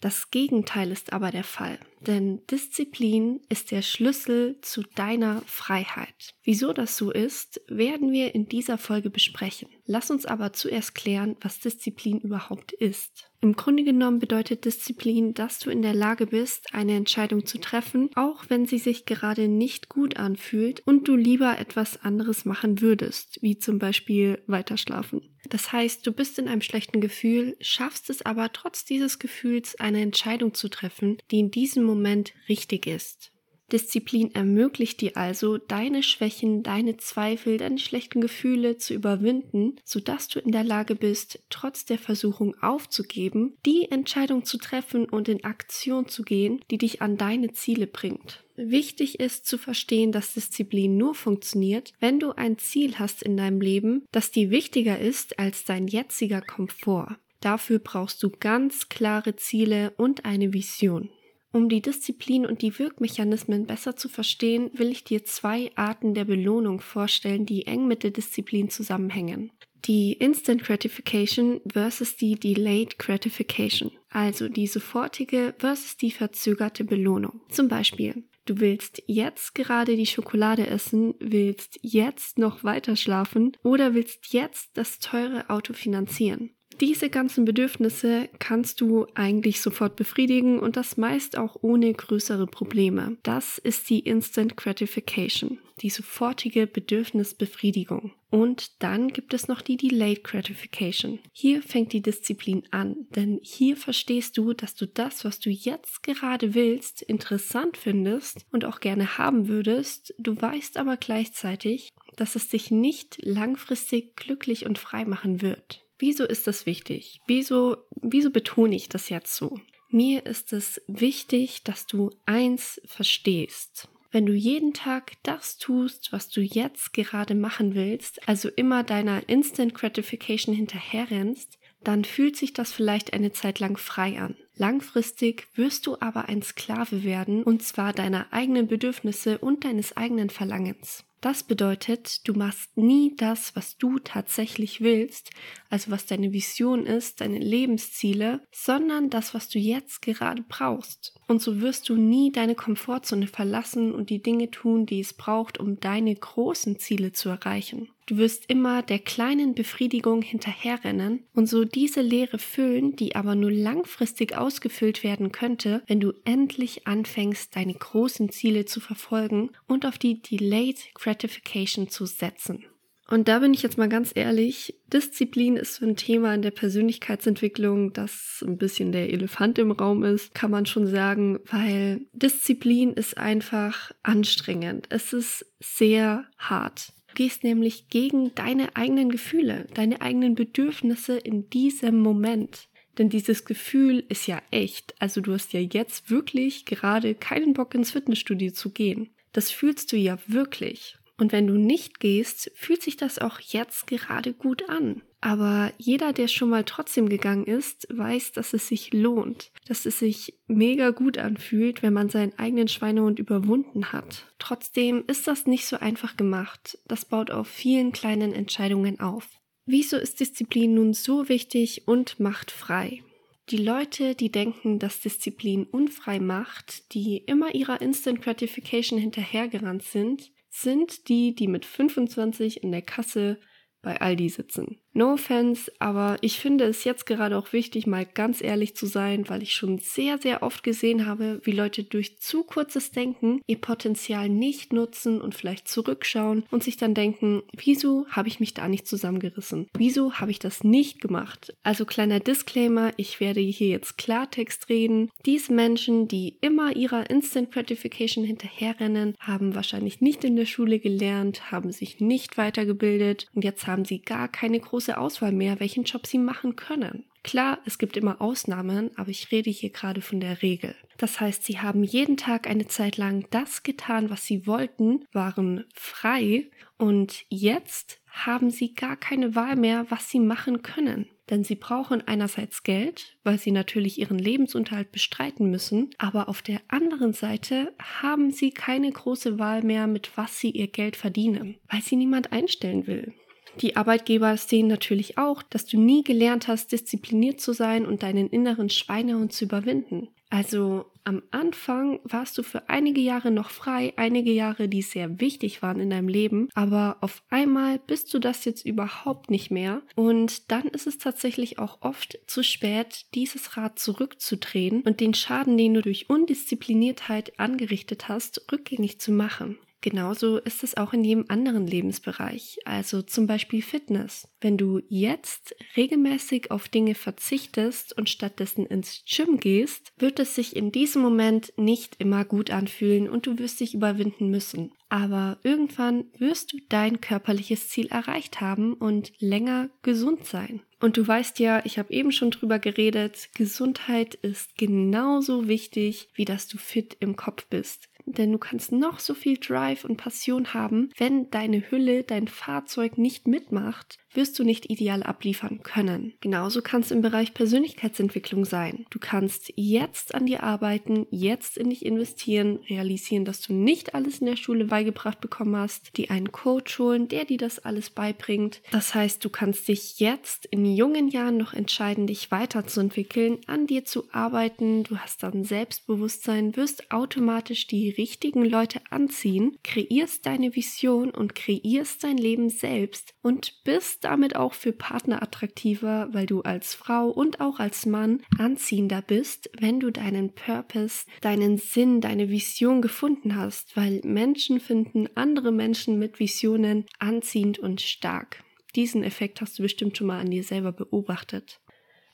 Das 0.00 0.30
Gegenteil 0.30 0.90
ist 0.90 1.12
aber 1.12 1.30
der 1.30 1.44
Fall, 1.44 1.78
denn 2.00 2.46
Disziplin 2.46 3.40
ist 3.48 3.70
der 3.70 3.82
Schlüssel 3.82 4.58
zu 4.62 4.82
deiner 4.94 5.42
Freiheit. 5.46 6.34
Wieso 6.42 6.72
das 6.72 6.96
so 6.96 7.10
ist, 7.10 7.60
werden 7.68 8.12
wir 8.12 8.34
in 8.34 8.48
dieser 8.48 8.78
Folge 8.78 9.10
besprechen. 9.10 9.68
Lass 9.84 10.10
uns 10.10 10.26
aber 10.26 10.52
zuerst 10.52 10.94
klären, 10.94 11.36
was 11.40 11.60
Disziplin 11.60 12.20
überhaupt 12.20 12.72
ist. 12.72 13.28
Im 13.40 13.54
Grunde 13.54 13.84
genommen 13.84 14.18
bedeutet 14.18 14.64
Disziplin, 14.64 15.32
dass 15.32 15.60
du 15.60 15.70
in 15.70 15.80
der 15.80 15.94
Lage 15.94 16.26
bist, 16.26 16.74
eine 16.74 16.96
Entscheidung 16.96 17.46
zu 17.46 17.58
treffen, 17.58 18.10
auch 18.16 18.44
wenn 18.48 18.66
sie 18.66 18.78
sich 18.78 19.06
gerade 19.06 19.46
nicht 19.46 19.88
gut 19.88 20.16
anfühlt 20.16 20.82
und 20.86 21.06
du 21.06 21.14
lieber 21.14 21.58
etwas 21.58 22.02
anderes 22.02 22.44
machen 22.44 22.80
würdest, 22.80 23.38
wie 23.40 23.56
zum 23.56 23.78
Beispiel 23.78 24.42
weiterschlafen. 24.48 25.22
Das 25.50 25.72
heißt, 25.72 26.04
du 26.06 26.12
bist 26.12 26.38
in 26.38 26.48
einem 26.48 26.62
schlechten 26.62 27.00
Gefühl, 27.00 27.56
schaffst 27.60 28.10
es 28.10 28.22
aber 28.22 28.52
trotz 28.52 28.84
dieses 28.84 29.20
Gefühls 29.20 29.78
eine 29.78 30.02
Entscheidung 30.02 30.52
zu 30.52 30.68
treffen, 30.68 31.18
die 31.30 31.38
in 31.38 31.50
diesem 31.50 31.84
Moment 31.88 32.32
richtig 32.48 32.86
ist. 32.86 33.32
Disziplin 33.70 34.34
ermöglicht 34.34 35.02
dir 35.02 35.16
also, 35.16 35.58
deine 35.58 36.02
Schwächen, 36.02 36.62
deine 36.62 36.96
Zweifel, 36.96 37.58
deine 37.58 37.78
schlechten 37.78 38.20
Gefühle 38.20 38.78
zu 38.78 38.94
überwinden, 38.94 39.76
sodass 39.84 40.28
du 40.28 40.40
in 40.40 40.52
der 40.52 40.64
Lage 40.64 40.94
bist, 40.94 41.40
trotz 41.50 41.84
der 41.84 41.98
Versuchung 41.98 42.54
aufzugeben, 42.62 43.58
die 43.66 43.90
Entscheidung 43.90 44.44
zu 44.44 44.56
treffen 44.56 45.06
und 45.06 45.28
in 45.28 45.44
Aktion 45.44 46.08
zu 46.08 46.22
gehen, 46.22 46.60
die 46.70 46.78
dich 46.78 47.02
an 47.02 47.18
deine 47.18 47.52
Ziele 47.52 47.86
bringt. 47.86 48.42
Wichtig 48.56 49.20
ist 49.20 49.46
zu 49.46 49.58
verstehen, 49.58 50.12
dass 50.12 50.34
Disziplin 50.34 50.96
nur 50.96 51.14
funktioniert, 51.14 51.92
wenn 52.00 52.18
du 52.18 52.32
ein 52.32 52.56
Ziel 52.58 52.98
hast 52.98 53.22
in 53.22 53.36
deinem 53.36 53.60
Leben, 53.60 54.06
das 54.12 54.30
dir 54.30 54.50
wichtiger 54.50 54.98
ist 54.98 55.38
als 55.38 55.64
dein 55.64 55.86
jetziger 55.86 56.40
Komfort. 56.40 57.18
Dafür 57.40 57.78
brauchst 57.78 58.22
du 58.22 58.30
ganz 58.30 58.88
klare 58.88 59.36
Ziele 59.36 59.92
und 59.96 60.24
eine 60.24 60.52
Vision. 60.52 61.10
Um 61.52 61.68
die 61.68 61.80
Disziplin 61.80 62.44
und 62.44 62.60
die 62.60 62.78
Wirkmechanismen 62.78 63.66
besser 63.66 63.96
zu 63.96 64.08
verstehen, 64.08 64.70
will 64.74 64.90
ich 64.90 65.04
dir 65.04 65.24
zwei 65.24 65.70
Arten 65.76 66.14
der 66.14 66.24
Belohnung 66.24 66.80
vorstellen, 66.80 67.46
die 67.46 67.66
eng 67.66 67.86
mit 67.86 68.02
der 68.02 68.10
Disziplin 68.10 68.68
zusammenhängen. 68.68 69.50
Die 69.86 70.12
Instant 70.12 70.64
Gratification 70.64 71.60
versus 71.72 72.16
die 72.16 72.34
Delayed 72.34 72.98
Gratification, 72.98 73.92
also 74.10 74.48
die 74.48 74.66
sofortige 74.66 75.54
versus 75.58 75.96
die 75.96 76.10
verzögerte 76.10 76.84
Belohnung. 76.84 77.40
Zum 77.48 77.68
Beispiel, 77.68 78.24
du 78.44 78.60
willst 78.60 79.02
jetzt 79.06 79.54
gerade 79.54 79.96
die 79.96 80.06
Schokolade 80.06 80.66
essen, 80.66 81.14
willst 81.20 81.78
jetzt 81.80 82.38
noch 82.38 82.64
weiter 82.64 82.96
schlafen 82.96 83.56
oder 83.62 83.94
willst 83.94 84.32
jetzt 84.32 84.76
das 84.76 84.98
teure 84.98 85.48
Auto 85.48 85.72
finanzieren. 85.72 86.50
Diese 86.80 87.10
ganzen 87.10 87.44
Bedürfnisse 87.44 88.28
kannst 88.38 88.80
du 88.80 89.06
eigentlich 89.14 89.60
sofort 89.60 89.96
befriedigen 89.96 90.60
und 90.60 90.76
das 90.76 90.96
meist 90.96 91.36
auch 91.36 91.56
ohne 91.60 91.92
größere 91.92 92.46
Probleme. 92.46 93.16
Das 93.24 93.58
ist 93.58 93.90
die 93.90 93.98
Instant 93.98 94.56
Gratification, 94.56 95.58
die 95.82 95.90
sofortige 95.90 96.68
Bedürfnisbefriedigung. 96.68 98.12
Und 98.30 98.80
dann 98.80 99.08
gibt 99.08 99.34
es 99.34 99.48
noch 99.48 99.60
die 99.60 99.76
Delayed 99.76 100.22
Gratification. 100.22 101.18
Hier 101.32 101.62
fängt 101.62 101.92
die 101.92 102.02
Disziplin 102.02 102.62
an, 102.70 103.08
denn 103.10 103.40
hier 103.42 103.76
verstehst 103.76 104.38
du, 104.38 104.52
dass 104.52 104.76
du 104.76 104.86
das, 104.86 105.24
was 105.24 105.40
du 105.40 105.50
jetzt 105.50 106.04
gerade 106.04 106.54
willst, 106.54 107.02
interessant 107.02 107.76
findest 107.76 108.46
und 108.52 108.64
auch 108.64 108.78
gerne 108.78 109.18
haben 109.18 109.48
würdest. 109.48 110.14
Du 110.18 110.40
weißt 110.40 110.76
aber 110.76 110.96
gleichzeitig, 110.96 111.92
dass 112.14 112.36
es 112.36 112.48
dich 112.48 112.70
nicht 112.70 113.18
langfristig 113.22 114.14
glücklich 114.14 114.64
und 114.64 114.78
frei 114.78 115.04
machen 115.04 115.42
wird. 115.42 115.87
Wieso 115.98 116.24
ist 116.24 116.46
das 116.46 116.66
wichtig? 116.66 117.20
Wieso, 117.26 117.76
wieso 118.00 118.30
betone 118.30 118.76
ich 118.76 118.88
das 118.88 119.08
jetzt 119.08 119.34
so? 119.34 119.58
Mir 119.90 120.26
ist 120.26 120.52
es 120.52 120.80
wichtig, 120.86 121.64
dass 121.64 121.86
du 121.86 122.10
eins 122.26 122.80
verstehst. 122.84 123.88
Wenn 124.10 124.24
du 124.24 124.32
jeden 124.32 124.72
Tag 124.72 125.12
das 125.22 125.58
tust, 125.58 126.12
was 126.12 126.28
du 126.30 126.40
jetzt 126.40 126.92
gerade 126.92 127.34
machen 127.34 127.74
willst, 127.74 128.26
also 128.28 128.48
immer 128.48 128.82
deiner 128.82 129.28
Instant 129.28 129.74
Gratification 129.74 130.54
hinterherrennst, 130.54 131.58
dann 131.84 132.04
fühlt 132.04 132.36
sich 132.36 132.52
das 132.52 132.72
vielleicht 132.72 133.12
eine 133.12 133.32
Zeit 133.32 133.60
lang 133.60 133.76
frei 133.76 134.18
an. 134.18 134.36
Langfristig 134.54 135.46
wirst 135.54 135.86
du 135.86 135.96
aber 136.00 136.28
ein 136.28 136.42
Sklave 136.42 137.04
werden, 137.04 137.44
und 137.44 137.62
zwar 137.62 137.92
deiner 137.92 138.32
eigenen 138.32 138.66
Bedürfnisse 138.66 139.38
und 139.38 139.64
deines 139.64 139.96
eigenen 139.96 140.30
Verlangens. 140.30 141.04
Das 141.20 141.42
bedeutet, 141.42 142.28
du 142.28 142.34
machst 142.34 142.76
nie 142.76 143.16
das, 143.16 143.56
was 143.56 143.76
du 143.76 143.98
tatsächlich 143.98 144.80
willst, 144.80 145.30
also 145.68 145.90
was 145.90 146.06
deine 146.06 146.32
Vision 146.32 146.86
ist, 146.86 147.20
deine 147.20 147.40
Lebensziele, 147.40 148.46
sondern 148.52 149.10
das, 149.10 149.34
was 149.34 149.48
du 149.48 149.58
jetzt 149.58 150.00
gerade 150.00 150.44
brauchst. 150.48 151.14
Und 151.26 151.42
so 151.42 151.60
wirst 151.60 151.88
du 151.88 151.96
nie 151.96 152.30
deine 152.30 152.54
Komfortzone 152.54 153.26
verlassen 153.26 153.92
und 153.92 154.10
die 154.10 154.22
Dinge 154.22 154.50
tun, 154.52 154.86
die 154.86 155.00
es 155.00 155.12
braucht, 155.12 155.58
um 155.58 155.80
deine 155.80 156.14
großen 156.14 156.78
Ziele 156.78 157.10
zu 157.10 157.30
erreichen. 157.30 157.88
Du 158.08 158.16
wirst 158.16 158.46
immer 158.48 158.80
der 158.80 159.00
kleinen 159.00 159.54
Befriedigung 159.54 160.22
hinterherrennen 160.22 161.24
und 161.34 161.46
so 161.46 161.66
diese 161.66 162.00
Leere 162.00 162.38
füllen, 162.38 162.96
die 162.96 163.14
aber 163.14 163.34
nur 163.34 163.52
langfristig 163.52 164.34
ausgefüllt 164.34 165.04
werden 165.04 165.30
könnte, 165.30 165.82
wenn 165.86 166.00
du 166.00 166.14
endlich 166.24 166.86
anfängst, 166.86 167.54
deine 167.54 167.74
großen 167.74 168.30
Ziele 168.30 168.64
zu 168.64 168.80
verfolgen 168.80 169.50
und 169.66 169.84
auf 169.84 169.98
die 169.98 170.22
Delayed 170.22 170.78
Gratification 170.94 171.90
zu 171.90 172.06
setzen. 172.06 172.64
Und 173.10 173.28
da 173.28 173.40
bin 173.40 173.52
ich 173.52 173.62
jetzt 173.62 173.76
mal 173.76 173.90
ganz 173.90 174.12
ehrlich, 174.14 174.74
Disziplin 174.86 175.56
ist 175.56 175.74
so 175.74 175.86
ein 175.86 175.96
Thema 175.96 176.34
in 176.34 176.40
der 176.40 176.50
Persönlichkeitsentwicklung, 176.50 177.92
das 177.92 178.42
ein 178.46 178.56
bisschen 178.56 178.90
der 178.90 179.10
Elefant 179.10 179.58
im 179.58 179.70
Raum 179.70 180.02
ist, 180.02 180.34
kann 180.34 180.50
man 180.50 180.64
schon 180.64 180.86
sagen, 180.86 181.40
weil 181.50 182.06
Disziplin 182.12 182.94
ist 182.94 183.18
einfach 183.18 183.92
anstrengend. 184.02 184.86
Es 184.88 185.12
ist 185.12 185.44
sehr 185.60 186.24
hart 186.38 186.94
gehst 187.18 187.42
nämlich 187.42 187.88
gegen 187.88 188.32
deine 188.36 188.76
eigenen 188.76 189.10
Gefühle, 189.10 189.66
deine 189.74 190.00
eigenen 190.02 190.36
Bedürfnisse 190.36 191.18
in 191.18 191.50
diesem 191.50 191.98
Moment. 191.98 192.68
Denn 192.96 193.08
dieses 193.08 193.44
Gefühl 193.44 194.04
ist 194.08 194.28
ja 194.28 194.40
echt. 194.52 194.94
Also 195.00 195.20
du 195.20 195.32
hast 195.32 195.52
ja 195.52 195.58
jetzt 195.58 196.10
wirklich 196.10 196.64
gerade 196.64 197.16
keinen 197.16 197.54
Bock 197.54 197.74
ins 197.74 197.90
Fitnessstudio 197.90 198.52
zu 198.52 198.70
gehen. 198.70 199.10
Das 199.32 199.50
fühlst 199.50 199.90
du 199.90 199.96
ja 199.96 200.16
wirklich. 200.28 200.96
Und 201.16 201.32
wenn 201.32 201.48
du 201.48 201.54
nicht 201.54 201.98
gehst, 201.98 202.52
fühlt 202.54 202.82
sich 202.82 202.96
das 202.96 203.18
auch 203.18 203.40
jetzt 203.40 203.88
gerade 203.88 204.32
gut 204.32 204.68
an. 204.68 205.02
Aber 205.20 205.72
jeder, 205.78 206.12
der 206.12 206.28
schon 206.28 206.50
mal 206.50 206.64
trotzdem 206.64 207.08
gegangen 207.08 207.44
ist, 207.44 207.88
weiß, 207.90 208.32
dass 208.32 208.52
es 208.52 208.68
sich 208.68 208.92
lohnt, 208.92 209.50
dass 209.66 209.84
es 209.84 209.98
sich 209.98 210.38
mega 210.46 210.90
gut 210.90 211.18
anfühlt, 211.18 211.82
wenn 211.82 211.92
man 211.92 212.08
seinen 212.08 212.38
eigenen 212.38 212.68
Schweinehund 212.68 213.18
überwunden 213.18 213.92
hat. 213.92 214.26
Trotzdem 214.38 215.04
ist 215.08 215.26
das 215.26 215.46
nicht 215.46 215.66
so 215.66 215.78
einfach 215.78 216.16
gemacht. 216.16 216.78
Das 216.86 217.04
baut 217.04 217.30
auf 217.32 217.48
vielen 217.48 217.90
kleinen 217.90 218.32
Entscheidungen 218.32 219.00
auf. 219.00 219.28
Wieso 219.66 219.96
ist 219.96 220.20
Disziplin 220.20 220.74
nun 220.74 220.94
so 220.94 221.28
wichtig 221.28 221.88
und 221.88 222.20
macht 222.20 222.50
frei? 222.50 223.02
Die 223.50 223.56
Leute, 223.56 224.14
die 224.14 224.30
denken, 224.30 224.78
dass 224.78 225.00
Disziplin 225.00 225.64
unfrei 225.64 226.20
macht, 226.20 226.94
die 226.94 227.18
immer 227.18 227.54
ihrer 227.54 227.80
Instant 227.80 228.22
Gratification 228.22 228.98
hinterhergerannt 228.98 229.82
sind, 229.82 230.30
sind 230.50 231.08
die, 231.08 231.34
die 231.34 231.48
mit 231.48 231.64
25 231.64 232.62
in 232.62 232.72
der 232.72 232.82
Kasse 232.82 233.38
bei 233.80 234.00
Aldi 234.00 234.28
sitzen. 234.28 234.80
No 234.98 235.12
offense, 235.12 235.70
aber 235.78 236.16
ich 236.22 236.40
finde 236.40 236.64
es 236.64 236.82
jetzt 236.82 237.06
gerade 237.06 237.38
auch 237.38 237.52
wichtig, 237.52 237.86
mal 237.86 238.04
ganz 238.04 238.42
ehrlich 238.42 238.74
zu 238.74 238.86
sein, 238.86 239.28
weil 239.28 239.44
ich 239.44 239.54
schon 239.54 239.78
sehr, 239.78 240.18
sehr 240.18 240.42
oft 240.42 240.64
gesehen 240.64 241.06
habe, 241.06 241.40
wie 241.44 241.52
Leute 241.52 241.84
durch 241.84 242.18
zu 242.18 242.42
kurzes 242.42 242.90
Denken 242.90 243.40
ihr 243.46 243.60
Potenzial 243.60 244.28
nicht 244.28 244.72
nutzen 244.72 245.20
und 245.20 245.36
vielleicht 245.36 245.68
zurückschauen 245.68 246.42
und 246.50 246.64
sich 246.64 246.78
dann 246.78 246.94
denken, 246.94 247.44
wieso 247.56 248.08
habe 248.08 248.26
ich 248.26 248.40
mich 248.40 248.54
da 248.54 248.66
nicht 248.66 248.88
zusammengerissen? 248.88 249.68
Wieso 249.78 250.14
habe 250.14 250.32
ich 250.32 250.40
das 250.40 250.64
nicht 250.64 251.00
gemacht? 251.00 251.54
Also 251.62 251.84
kleiner 251.84 252.18
Disclaimer, 252.18 252.90
ich 252.96 253.20
werde 253.20 253.38
hier 253.38 253.68
jetzt 253.68 253.98
Klartext 253.98 254.68
reden. 254.68 255.12
Diese 255.24 255.52
Menschen, 255.52 256.08
die 256.08 256.38
immer 256.40 256.74
ihrer 256.74 257.08
Instant 257.08 257.52
Gratification 257.52 258.24
hinterherrennen, 258.24 259.14
haben 259.20 259.54
wahrscheinlich 259.54 260.00
nicht 260.00 260.24
in 260.24 260.34
der 260.34 260.46
Schule 260.46 260.80
gelernt, 260.80 261.52
haben 261.52 261.70
sich 261.70 262.00
nicht 262.00 262.36
weitergebildet 262.36 263.28
und 263.32 263.44
jetzt 263.44 263.68
haben 263.68 263.84
sie 263.84 264.00
gar 264.00 264.26
keine 264.26 264.58
große 264.58 264.87
große 264.88 264.98
Auswahl 264.98 265.32
mehr, 265.32 265.60
welchen 265.60 265.84
Job 265.84 266.06
sie 266.06 266.18
machen 266.18 266.56
können. 266.56 267.04
Klar, 267.22 267.58
es 267.66 267.78
gibt 267.78 267.96
immer 267.96 268.22
Ausnahmen, 268.22 268.90
aber 268.96 269.10
ich 269.10 269.30
rede 269.30 269.50
hier 269.50 269.70
gerade 269.70 270.00
von 270.00 270.18
der 270.20 270.40
Regel. 270.40 270.74
Das 270.96 271.20
heißt, 271.20 271.44
sie 271.44 271.58
haben 271.60 271.84
jeden 271.84 272.16
Tag 272.16 272.48
eine 272.48 272.66
Zeit 272.68 272.96
lang 272.96 273.26
das 273.30 273.62
getan, 273.62 274.08
was 274.08 274.24
sie 274.24 274.46
wollten, 274.46 275.04
waren 275.12 275.64
frei 275.74 276.50
und 276.78 277.26
jetzt 277.28 278.00
haben 278.06 278.50
sie 278.50 278.72
gar 278.72 278.96
keine 278.96 279.34
Wahl 279.34 279.56
mehr, 279.56 279.86
was 279.90 280.08
sie 280.08 280.20
machen 280.20 280.62
können. 280.62 281.06
Denn 281.28 281.44
sie 281.44 281.56
brauchen 281.56 282.00
einerseits 282.08 282.62
Geld, 282.62 283.18
weil 283.22 283.38
sie 283.38 283.52
natürlich 283.52 283.98
ihren 283.98 284.18
Lebensunterhalt 284.18 284.90
bestreiten 284.90 285.50
müssen, 285.50 285.90
aber 285.98 286.30
auf 286.30 286.40
der 286.40 286.62
anderen 286.68 287.12
Seite 287.12 287.74
haben 287.78 288.30
sie 288.30 288.50
keine 288.50 288.90
große 288.90 289.38
Wahl 289.38 289.62
mehr, 289.62 289.86
mit 289.86 290.16
was 290.16 290.40
sie 290.40 290.50
ihr 290.50 290.68
Geld 290.68 290.96
verdienen, 290.96 291.58
weil 291.70 291.82
sie 291.82 291.96
niemand 291.96 292.32
einstellen 292.32 292.86
will. 292.86 293.12
Die 293.60 293.76
Arbeitgeber 293.76 294.36
sehen 294.36 294.68
natürlich 294.68 295.18
auch, 295.18 295.42
dass 295.42 295.66
du 295.66 295.80
nie 295.80 296.04
gelernt 296.04 296.48
hast, 296.48 296.72
diszipliniert 296.72 297.40
zu 297.40 297.52
sein 297.52 297.86
und 297.86 298.02
deinen 298.02 298.28
inneren 298.28 298.70
Schweinehund 298.70 299.32
zu 299.32 299.46
überwinden. 299.46 300.08
Also 300.30 300.84
am 301.04 301.22
Anfang 301.30 302.00
warst 302.04 302.36
du 302.36 302.42
für 302.42 302.68
einige 302.68 303.00
Jahre 303.00 303.30
noch 303.30 303.48
frei, 303.48 303.94
einige 303.96 304.30
Jahre, 304.30 304.68
die 304.68 304.82
sehr 304.82 305.20
wichtig 305.20 305.62
waren 305.62 305.80
in 305.80 305.88
deinem 305.88 306.08
Leben, 306.08 306.50
aber 306.54 306.98
auf 307.00 307.22
einmal 307.30 307.78
bist 307.78 308.12
du 308.12 308.18
das 308.18 308.44
jetzt 308.44 308.66
überhaupt 308.66 309.30
nicht 309.30 309.50
mehr 309.50 309.80
und 309.94 310.50
dann 310.50 310.64
ist 310.64 310.86
es 310.86 310.98
tatsächlich 310.98 311.58
auch 311.58 311.78
oft 311.80 312.18
zu 312.26 312.42
spät, 312.44 313.06
dieses 313.14 313.56
Rad 313.56 313.78
zurückzudrehen 313.78 314.82
und 314.82 315.00
den 315.00 315.14
Schaden, 315.14 315.56
den 315.56 315.72
du 315.72 315.80
durch 315.80 316.10
Undiszipliniertheit 316.10 317.40
angerichtet 317.40 318.08
hast, 318.08 318.52
rückgängig 318.52 319.00
zu 319.00 319.10
machen. 319.10 319.56
Genauso 319.80 320.38
ist 320.38 320.64
es 320.64 320.76
auch 320.76 320.92
in 320.92 321.04
jedem 321.04 321.26
anderen 321.28 321.66
Lebensbereich, 321.66 322.58
also 322.64 323.00
zum 323.00 323.28
Beispiel 323.28 323.62
Fitness. 323.62 324.28
Wenn 324.40 324.56
du 324.56 324.80
jetzt 324.88 325.54
regelmäßig 325.76 326.50
auf 326.50 326.68
Dinge 326.68 326.96
verzichtest 326.96 327.96
und 327.96 328.10
stattdessen 328.10 328.66
ins 328.66 329.04
Gym 329.06 329.38
gehst, 329.38 329.92
wird 329.96 330.18
es 330.18 330.34
sich 330.34 330.56
in 330.56 330.72
diesem 330.72 331.00
Moment 331.02 331.52
nicht 331.56 331.94
immer 332.00 332.24
gut 332.24 332.50
anfühlen 332.50 333.08
und 333.08 333.26
du 333.26 333.38
wirst 333.38 333.60
dich 333.60 333.74
überwinden 333.74 334.30
müssen. 334.30 334.72
Aber 334.88 335.38
irgendwann 335.44 336.06
wirst 336.18 336.52
du 336.52 336.56
dein 336.68 337.00
körperliches 337.00 337.68
Ziel 337.68 337.86
erreicht 337.88 338.40
haben 338.40 338.72
und 338.72 339.12
länger 339.20 339.70
gesund 339.82 340.24
sein. 340.24 340.62
Und 340.80 340.96
du 340.96 341.06
weißt 341.06 341.40
ja, 341.40 341.60
ich 341.64 341.78
habe 341.78 341.92
eben 341.92 342.12
schon 342.12 342.30
drüber 342.30 342.58
geredet, 342.58 343.28
Gesundheit 343.34 344.14
ist 344.14 344.56
genauso 344.56 345.46
wichtig, 345.46 346.08
wie 346.14 346.24
dass 346.24 346.48
du 346.48 346.56
fit 346.56 346.96
im 347.00 347.16
Kopf 347.16 347.46
bist 347.46 347.88
denn 348.12 348.32
du 348.32 348.38
kannst 348.38 348.72
noch 348.72 348.98
so 348.98 349.14
viel 349.14 349.36
Drive 349.36 349.84
und 349.84 349.96
Passion 349.96 350.54
haben, 350.54 350.90
wenn 350.96 351.30
deine 351.30 351.70
Hülle, 351.70 352.04
dein 352.04 352.28
Fahrzeug 352.28 352.98
nicht 352.98 353.26
mitmacht, 353.26 353.98
wirst 354.14 354.38
du 354.38 354.44
nicht 354.44 354.70
ideal 354.70 355.02
abliefern 355.02 355.62
können. 355.62 356.14
Genauso 356.20 356.62
kann 356.62 356.80
es 356.80 356.90
im 356.90 357.02
Bereich 357.02 357.34
Persönlichkeitsentwicklung 357.34 358.44
sein. 358.44 358.86
Du 358.90 358.98
kannst 358.98 359.52
jetzt 359.54 360.14
an 360.14 360.26
dir 360.26 360.42
arbeiten, 360.42 361.06
jetzt 361.10 361.58
in 361.58 361.70
dich 361.70 361.84
investieren, 361.84 362.58
realisieren, 362.68 363.24
dass 363.24 363.40
du 363.40 363.52
nicht 363.52 363.94
alles 363.94 364.18
in 364.18 364.26
der 364.26 364.36
Schule 364.36 364.64
beigebracht 364.64 365.20
bekommen 365.20 365.56
hast, 365.56 365.96
die 365.96 366.10
einen 366.10 366.32
Coach 366.32 366.78
holen, 366.78 367.08
der 367.08 367.26
dir 367.26 367.38
das 367.38 367.58
alles 367.58 367.90
beibringt. 367.90 368.60
Das 368.70 368.94
heißt, 368.94 369.24
du 369.24 369.30
kannst 369.30 369.68
dich 369.68 370.00
jetzt 370.00 370.46
in 370.46 370.64
jungen 370.64 371.08
Jahren 371.08 371.36
noch 371.36 371.52
entscheiden, 371.52 372.06
dich 372.06 372.30
weiterzuentwickeln, 372.30 373.38
an 373.46 373.66
dir 373.66 373.84
zu 373.84 374.04
arbeiten. 374.12 374.84
Du 374.84 374.98
hast 374.98 375.22
dann 375.22 375.44
Selbstbewusstsein, 375.44 376.56
wirst 376.56 376.90
automatisch 376.90 377.66
die 377.66 377.90
richtigen 377.98 378.44
Leute 378.44 378.80
anziehen, 378.90 379.58
kreierst 379.62 380.24
deine 380.24 380.54
Vision 380.56 381.10
und 381.10 381.34
kreierst 381.34 382.04
dein 382.04 382.16
Leben 382.16 382.48
selbst 382.48 383.14
und 383.20 383.62
bist 383.64 384.04
damit 384.04 384.36
auch 384.36 384.54
für 384.54 384.72
Partner 384.72 385.22
attraktiver, 385.22 386.08
weil 386.12 386.26
du 386.26 386.40
als 386.42 386.74
Frau 386.74 387.08
und 387.08 387.40
auch 387.40 387.58
als 387.58 387.84
Mann 387.84 388.22
anziehender 388.38 389.02
bist, 389.02 389.50
wenn 389.58 389.80
du 389.80 389.90
deinen 389.90 390.34
Purpose, 390.34 391.04
deinen 391.20 391.58
Sinn, 391.58 392.00
deine 392.00 392.30
Vision 392.30 392.80
gefunden 392.80 393.36
hast, 393.36 393.76
weil 393.76 394.00
Menschen 394.04 394.60
finden 394.60 395.08
andere 395.14 395.52
Menschen 395.52 395.98
mit 395.98 396.20
Visionen 396.20 396.86
anziehend 396.98 397.58
und 397.58 397.80
stark. 397.80 398.44
Diesen 398.76 399.02
Effekt 399.02 399.40
hast 399.40 399.58
du 399.58 399.62
bestimmt 399.62 399.96
schon 399.96 400.06
mal 400.06 400.20
an 400.20 400.30
dir 400.30 400.44
selber 400.44 400.72
beobachtet. 400.72 401.60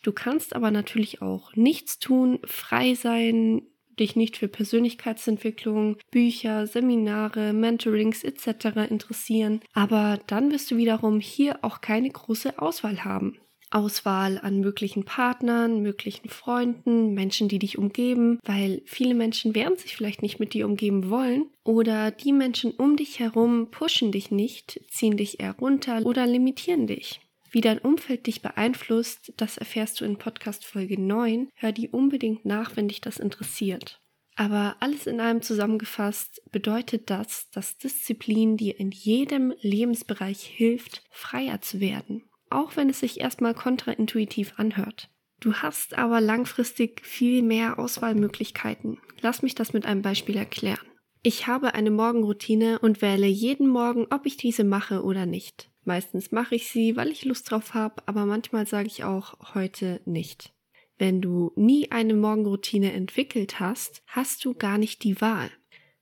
Du 0.02 0.12
kannst 0.12 0.54
aber 0.54 0.70
natürlich 0.70 1.22
auch 1.22 1.54
nichts 1.56 1.98
tun, 1.98 2.38
frei 2.44 2.94
sein, 2.94 3.62
dich 3.98 4.16
nicht 4.16 4.36
für 4.36 4.48
Persönlichkeitsentwicklung, 4.48 5.96
Bücher, 6.10 6.66
Seminare, 6.66 7.52
Mentorings 7.52 8.24
etc. 8.24 8.90
interessieren, 8.90 9.60
aber 9.72 10.20
dann 10.26 10.50
wirst 10.50 10.70
du 10.70 10.76
wiederum 10.76 11.20
hier 11.20 11.58
auch 11.62 11.80
keine 11.80 12.10
große 12.10 12.58
Auswahl 12.58 13.04
haben. 13.04 13.38
Auswahl 13.74 14.38
an 14.40 14.60
möglichen 14.60 15.04
Partnern, 15.04 15.82
möglichen 15.82 16.28
Freunden, 16.28 17.12
Menschen, 17.12 17.48
die 17.48 17.58
dich 17.58 17.76
umgeben, 17.76 18.38
weil 18.44 18.82
viele 18.84 19.14
Menschen 19.14 19.54
werden 19.54 19.76
sich 19.76 19.96
vielleicht 19.96 20.22
nicht 20.22 20.38
mit 20.38 20.54
dir 20.54 20.66
umgeben 20.66 21.10
wollen 21.10 21.46
oder 21.64 22.12
die 22.12 22.32
Menschen 22.32 22.70
um 22.70 22.96
dich 22.96 23.18
herum 23.18 23.70
pushen 23.72 24.12
dich 24.12 24.30
nicht, 24.30 24.80
ziehen 24.88 25.16
dich 25.16 25.40
eher 25.40 25.56
runter 25.58 26.06
oder 26.06 26.24
limitieren 26.26 26.86
dich. 26.86 27.20
Wie 27.54 27.62
dein 27.62 27.78
Umfeld 27.78 28.26
dich 28.26 28.42
beeinflusst, 28.42 29.32
das 29.36 29.56
erfährst 29.56 30.00
du 30.00 30.04
in 30.04 30.18
Podcast 30.18 30.66
Folge 30.66 31.00
9. 31.00 31.48
Hör 31.54 31.72
die 31.72 31.88
unbedingt 31.88 32.44
nach, 32.44 32.76
wenn 32.76 32.88
dich 32.88 33.00
das 33.00 33.18
interessiert. 33.18 34.00
Aber 34.36 34.76
alles 34.80 35.06
in 35.06 35.20
allem 35.20 35.40
zusammengefasst 35.40 36.42
bedeutet 36.50 37.08
das, 37.08 37.48
dass 37.50 37.78
Disziplin 37.78 38.56
dir 38.56 38.78
in 38.78 38.90
jedem 38.90 39.54
Lebensbereich 39.60 40.42
hilft, 40.42 41.04
freier 41.10 41.62
zu 41.62 41.80
werden 41.80 42.24
auch 42.54 42.76
wenn 42.76 42.88
es 42.88 43.00
sich 43.00 43.20
erstmal 43.20 43.54
kontraintuitiv 43.54 44.54
anhört. 44.56 45.10
Du 45.40 45.54
hast 45.54 45.98
aber 45.98 46.20
langfristig 46.20 47.04
viel 47.04 47.42
mehr 47.42 47.78
Auswahlmöglichkeiten. 47.78 48.98
Lass 49.20 49.42
mich 49.42 49.54
das 49.54 49.72
mit 49.72 49.84
einem 49.84 50.02
Beispiel 50.02 50.36
erklären. 50.36 50.86
Ich 51.22 51.46
habe 51.46 51.74
eine 51.74 51.90
Morgenroutine 51.90 52.78
und 52.78 53.02
wähle 53.02 53.26
jeden 53.26 53.66
Morgen, 53.66 54.06
ob 54.10 54.26
ich 54.26 54.36
diese 54.36 54.64
mache 54.64 55.02
oder 55.02 55.26
nicht. 55.26 55.70
Meistens 55.84 56.32
mache 56.32 56.54
ich 56.54 56.68
sie, 56.68 56.96
weil 56.96 57.08
ich 57.08 57.24
Lust 57.24 57.50
drauf 57.50 57.74
habe, 57.74 58.02
aber 58.06 58.26
manchmal 58.26 58.66
sage 58.66 58.88
ich 58.88 59.04
auch 59.04 59.54
heute 59.54 60.00
nicht. 60.04 60.52
Wenn 60.96 61.20
du 61.20 61.52
nie 61.56 61.90
eine 61.90 62.14
Morgenroutine 62.14 62.92
entwickelt 62.92 63.60
hast, 63.60 64.02
hast 64.06 64.44
du 64.44 64.54
gar 64.54 64.78
nicht 64.78 65.02
die 65.04 65.20
Wahl 65.20 65.50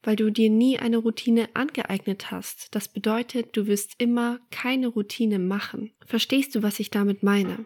weil 0.03 0.17
du 0.17 0.31
dir 0.31 0.51
nie 0.51 0.79
eine 0.79 0.99
Routine 0.99 1.49
angeeignet 1.55 2.31
hast. 2.31 2.75
Das 2.75 2.89
bedeutet, 2.89 3.57
du 3.57 3.67
wirst 3.67 3.95
immer 3.99 4.41
keine 4.51 4.89
Routine 4.89 5.39
machen. 5.39 5.93
Verstehst 6.05 6.55
du, 6.55 6.62
was 6.62 6.81
ich 6.81 6.91
damit 6.91 7.23
meine? 7.23 7.65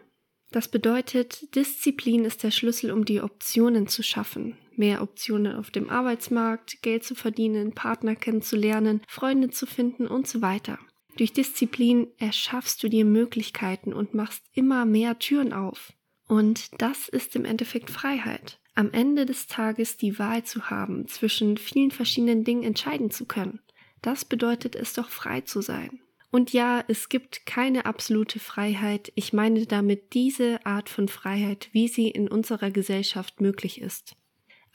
Das 0.51 0.69
bedeutet, 0.69 1.55
Disziplin 1.55 2.23
ist 2.23 2.43
der 2.43 2.51
Schlüssel, 2.51 2.91
um 2.91 3.03
die 3.03 3.21
Optionen 3.21 3.87
zu 3.87 4.01
schaffen. 4.01 4.57
Mehr 4.75 5.01
Optionen 5.01 5.55
auf 5.55 5.71
dem 5.71 5.89
Arbeitsmarkt, 5.89 6.81
Geld 6.83 7.03
zu 7.03 7.15
verdienen, 7.15 7.73
Partner 7.73 8.15
kennenzulernen, 8.15 9.01
Freunde 9.07 9.49
zu 9.49 9.65
finden 9.65 10.07
und 10.07 10.27
so 10.27 10.41
weiter. 10.41 10.79
Durch 11.17 11.33
Disziplin 11.33 12.07
erschaffst 12.17 12.81
du 12.81 12.89
dir 12.89 13.05
Möglichkeiten 13.05 13.93
und 13.93 14.13
machst 14.13 14.43
immer 14.53 14.85
mehr 14.85 15.19
Türen 15.19 15.51
auf. 15.51 15.93
Und 16.27 16.81
das 16.81 17.09
ist 17.09 17.35
im 17.35 17.45
Endeffekt 17.45 17.89
Freiheit 17.89 18.59
am 18.77 18.91
Ende 18.91 19.25
des 19.25 19.47
Tages 19.47 19.97
die 19.97 20.19
Wahl 20.19 20.43
zu 20.43 20.69
haben, 20.69 21.07
zwischen 21.07 21.57
vielen 21.57 21.89
verschiedenen 21.89 22.43
Dingen 22.43 22.61
entscheiden 22.61 23.09
zu 23.09 23.25
können. 23.25 23.59
Das 24.03 24.23
bedeutet 24.23 24.75
es 24.75 24.93
doch 24.93 25.09
frei 25.09 25.41
zu 25.41 25.61
sein. 25.61 25.99
Und 26.29 26.53
ja, 26.53 26.83
es 26.87 27.09
gibt 27.09 27.47
keine 27.47 27.87
absolute 27.87 28.39
Freiheit. 28.39 29.11
Ich 29.15 29.33
meine 29.33 29.65
damit 29.65 30.13
diese 30.13 30.63
Art 30.63 30.89
von 30.89 31.07
Freiheit, 31.07 31.69
wie 31.71 31.87
sie 31.87 32.09
in 32.09 32.27
unserer 32.27 32.69
Gesellschaft 32.69 33.41
möglich 33.41 33.81
ist. 33.81 34.15